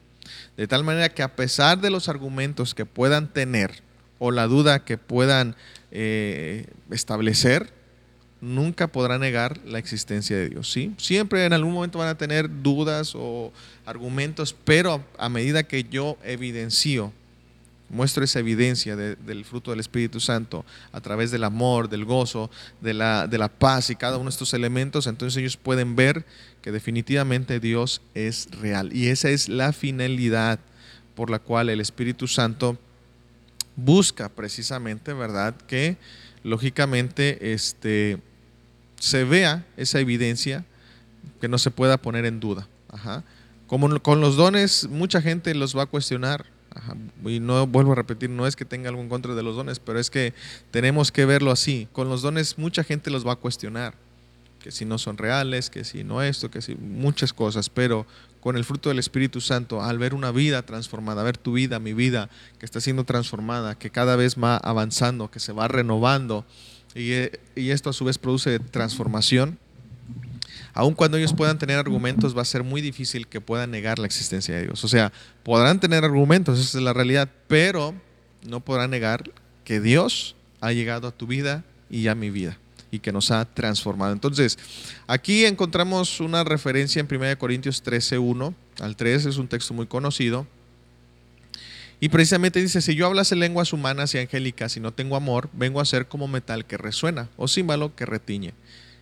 [0.57, 3.81] De tal manera que a pesar de los argumentos que puedan tener,
[4.19, 5.55] o la duda que puedan
[5.91, 7.73] eh, establecer,
[8.41, 10.71] nunca podrá negar la existencia de Dios.
[10.71, 10.93] ¿sí?
[10.97, 13.51] Siempre en algún momento van a tener dudas o
[13.85, 17.11] argumentos, pero a medida que yo evidencio,
[17.89, 22.49] muestro esa evidencia del fruto del Espíritu Santo a través del amor, del gozo,
[22.81, 26.25] de la, de la paz y cada uno de estos elementos, entonces ellos pueden ver
[26.61, 28.91] que definitivamente Dios es real.
[28.93, 30.59] Y esa es la finalidad
[31.15, 32.77] por la cual el Espíritu Santo
[33.75, 35.55] busca precisamente, ¿verdad?
[35.67, 35.97] Que
[36.43, 38.19] lógicamente este,
[38.99, 40.65] se vea esa evidencia
[41.41, 42.67] que no se pueda poner en duda.
[43.67, 46.45] Como con los dones, mucha gente los va a cuestionar.
[47.25, 49.79] Y no vuelvo a repetir, no es que tenga algo en contra de los dones,
[49.79, 50.33] pero es que
[50.71, 51.87] tenemos que verlo así.
[51.93, 53.93] Con los dones, mucha gente los va a cuestionar.
[54.59, 57.69] Que si no son reales, que si no esto, que si muchas cosas.
[57.69, 58.05] Pero
[58.45, 61.93] con el fruto del Espíritu Santo, al ver una vida transformada, ver tu vida, mi
[61.93, 62.29] vida,
[62.59, 66.45] que está siendo transformada, que cada vez va avanzando, que se va renovando,
[66.93, 69.57] y, eh, esto a su vez produce transformación,
[70.75, 74.05] aun cuando ellos puedan tener argumentos, va a ser muy difícil que puedan negar la
[74.05, 74.83] existencia de Dios.
[74.83, 77.95] O sea, podrán tener argumentos, esa es la realidad, pero
[78.47, 79.23] no podrán negar
[79.63, 82.59] que Dios ha llegado a tu vida y a mi vida
[82.95, 84.13] y que nos ha transformado.
[84.13, 84.57] Entonces,
[85.07, 89.85] aquí encontramos una referencia en 1 Corintios 13, 1 al 3, es un texto muy
[89.85, 90.47] conocido.
[91.99, 95.79] Y precisamente dice, si yo hablase lenguas humanas y angélicas y no tengo amor, vengo
[95.79, 98.53] a ser como metal que resuena o címbalo que retiñe.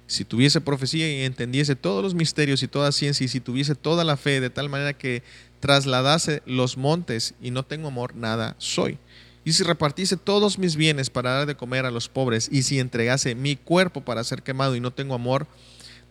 [0.05, 4.03] Si tuviese profecía y entendiese todos los misterios y toda ciencia y si tuviese toda
[4.03, 5.23] la fe de tal manera que
[5.59, 8.97] trasladase los montes y no tengo amor, nada soy.
[9.45, 12.79] Y si repartiese todos mis bienes para dar de comer a los pobres, y si
[12.79, 15.47] entregase mi cuerpo para ser quemado y no tengo amor,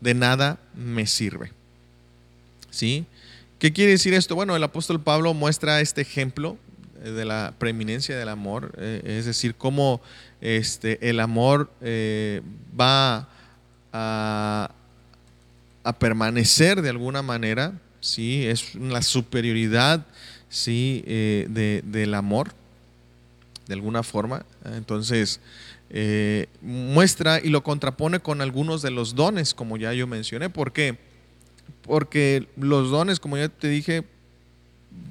[0.01, 1.53] de nada me sirve.
[2.71, 3.07] ¿Sí?
[3.59, 4.35] ¿Qué quiere decir esto?
[4.35, 6.59] Bueno, el apóstol Pablo muestra este ejemplo
[7.05, 10.03] eh, de la preeminencia del amor, eh, es decir, cómo
[10.41, 12.43] este, el amor eh,
[12.79, 13.29] va
[13.93, 14.75] a,
[15.99, 18.47] permanecer de alguna manera, ¿sí?
[18.47, 20.07] es la superioridad
[20.49, 21.05] ¿sí?
[21.07, 22.55] del amor,
[23.67, 24.45] de alguna forma.
[24.65, 25.41] Entonces,
[26.63, 30.51] muestra y lo contrapone con algunos de los dones, como ya yo mencioné.
[30.51, 30.99] ¿Por qué?
[31.83, 34.05] Porque los dones, como ya te dije,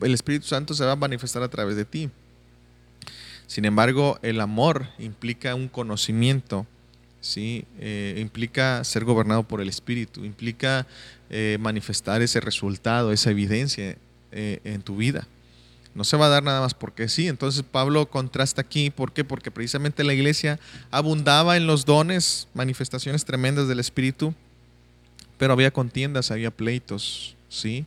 [0.01, 2.09] el Espíritu Santo se va a manifestar a través de ti.
[3.47, 6.65] Sin embargo, el amor implica un conocimiento,
[7.19, 7.65] ¿sí?
[7.79, 10.87] Eh, implica ser gobernado por el Espíritu, implica
[11.29, 13.97] eh, manifestar ese resultado, esa evidencia
[14.31, 15.27] eh, en tu vida.
[15.93, 17.27] No se va a dar nada más porque sí.
[17.27, 18.89] Entonces Pablo contrasta aquí.
[18.89, 19.23] ¿Por qué?
[19.23, 24.33] Porque precisamente la iglesia abundaba en los dones, manifestaciones tremendas del Espíritu,
[25.37, 27.85] pero había contiendas, había pleitos, ¿sí?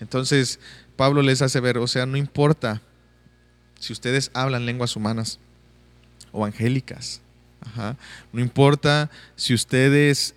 [0.00, 0.60] Entonces
[0.96, 2.80] Pablo les hace ver, o sea, no importa
[3.78, 5.38] si ustedes hablan lenguas humanas
[6.30, 7.20] o angélicas,
[8.32, 10.34] no importa si ustedes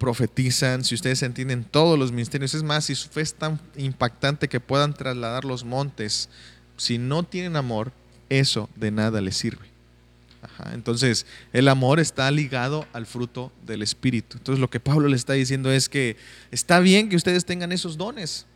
[0.00, 4.48] profetizan, si ustedes entienden todos los misterios, es más, si su fe es tan impactante
[4.48, 6.30] que puedan trasladar los montes,
[6.78, 7.92] si no tienen amor,
[8.30, 9.66] eso de nada les sirve.
[10.72, 14.38] Entonces, el amor está ligado al fruto del Espíritu.
[14.38, 16.16] Entonces, lo que Pablo le está diciendo es que
[16.50, 18.46] está bien que ustedes tengan esos dones,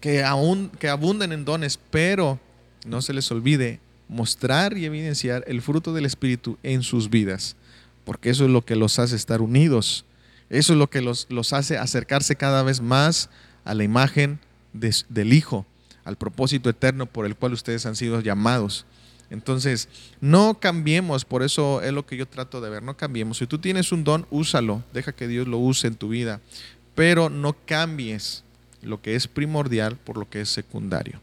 [0.00, 2.40] que, aún, que abunden en dones, pero
[2.86, 3.78] no se les olvide
[4.08, 7.56] mostrar y evidenciar el fruto del Espíritu en sus vidas,
[8.06, 10.06] porque eso es lo que los hace estar unidos,
[10.50, 13.30] eso es lo que los, los hace acercarse cada vez más
[13.64, 14.38] a la imagen
[14.72, 15.66] del Hijo,
[16.04, 18.86] al propósito eterno por el cual ustedes han sido llamados.
[19.30, 19.88] Entonces,
[20.20, 23.38] no cambiemos, por eso es lo que yo trato de ver, no cambiemos.
[23.38, 26.40] Si tú tienes un don, úsalo, deja que Dios lo use en tu vida,
[26.94, 28.42] pero no cambies
[28.82, 31.20] lo que es primordial por lo que es secundario.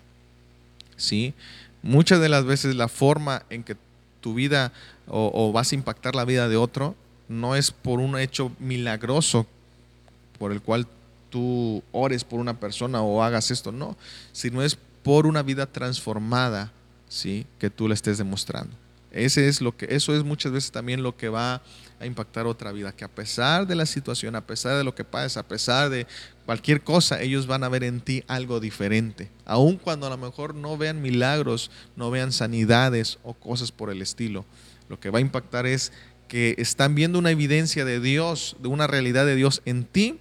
[0.97, 1.33] ¿Sí?
[1.81, 3.75] Muchas de las veces la forma en que
[4.21, 4.71] tu vida
[5.07, 6.95] o, vas a impactar la vida de otro
[7.27, 9.47] no es por un hecho milagroso
[10.37, 10.87] por el cual
[11.29, 13.97] tú ores por una persona o hagas esto, no,
[14.31, 16.71] sino es por una vida transformada,
[17.09, 17.45] ¿sí?
[17.59, 18.75] que tú le estés demostrando.
[19.11, 21.61] Ese es lo que, eso es muchas veces también lo que va
[21.99, 25.05] a impactar otra vida, que a pesar de la situación, a pesar de lo que
[25.05, 26.05] pasa, a pesar de
[26.45, 29.29] cualquier cosa, ellos van a ver en ti algo diferente.
[29.45, 34.01] Aun cuando a lo mejor no vean milagros, no vean sanidades o cosas por el
[34.01, 34.43] estilo.
[34.89, 35.93] Lo que va a impactar es
[36.27, 40.19] que están viendo una evidencia de Dios, de una realidad de Dios en ti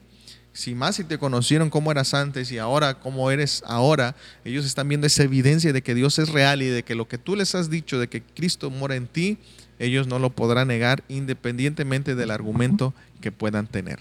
[0.55, 4.89] si más si te conocieron cómo eras antes y ahora cómo eres ahora, ellos están
[4.89, 7.57] viendo esa evidencia de que Dios es real y de que lo que tú les
[7.57, 9.37] has dicho de que Cristo mora en ti,
[9.81, 13.99] ellos no lo podrán negar independientemente del argumento que puedan tener.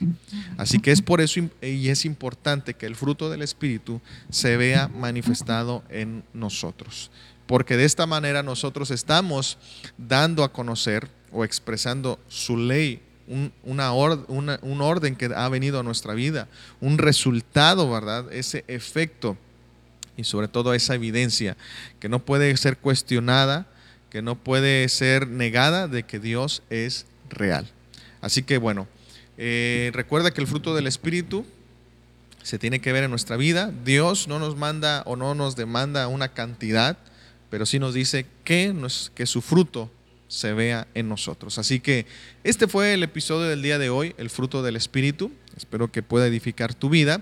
[0.57, 3.99] Así que es por eso y es importante que el fruto del Espíritu
[4.29, 7.09] se vea manifestado en nosotros,
[7.47, 9.57] porque de esta manera nosotros estamos
[9.97, 15.83] dando a conocer o expresando su ley un, una un orden que ha venido a
[15.83, 16.47] nuestra vida,
[16.81, 18.31] un resultado, ¿verdad?
[18.31, 19.37] Ese efecto
[20.17, 21.57] y sobre todo esa evidencia
[21.99, 23.65] que no puede ser cuestionada,
[24.09, 27.67] que no puede ser negada de que Dios es real.
[28.21, 28.87] Así que bueno,
[29.37, 31.45] eh, recuerda que el fruto del Espíritu
[32.43, 33.71] se tiene que ver en nuestra vida.
[33.85, 36.97] Dios no nos manda o no nos demanda una cantidad,
[37.49, 38.75] pero sí nos dice que,
[39.15, 39.89] que su fruto
[40.33, 41.59] se vea en nosotros.
[41.59, 42.07] Así que
[42.43, 45.31] este fue el episodio del día de hoy, el fruto del Espíritu.
[45.55, 47.21] Espero que pueda edificar tu vida.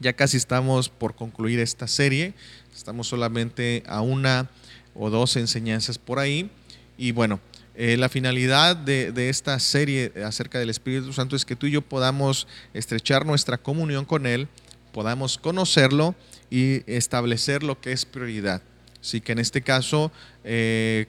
[0.00, 2.34] Ya casi estamos por concluir esta serie.
[2.74, 4.50] Estamos solamente a una
[4.92, 6.50] o dos enseñanzas por ahí.
[6.98, 7.38] Y bueno,
[7.76, 11.82] eh, la finalidad de, esta serie acerca del Espíritu Santo es que tú y yo
[11.82, 14.48] podamos estrechar nuestra comunión con Él,
[14.92, 16.16] podamos conocerlo
[16.50, 18.62] y establecer lo que es prioridad.
[19.00, 20.10] Así que en este caso,
[20.42, 21.06] eh,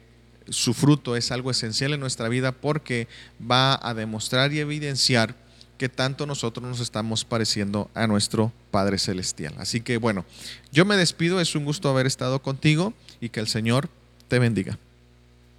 [0.49, 3.07] su fruto es algo esencial en nuestra vida porque
[3.39, 5.35] va a demostrar y evidenciar
[5.77, 9.53] que tanto nosotros nos estamos pareciendo a nuestro Padre Celestial.
[9.57, 10.25] Así que bueno,
[10.71, 13.89] yo me despido, es un gusto haber estado contigo y que el Señor
[14.27, 14.77] te bendiga.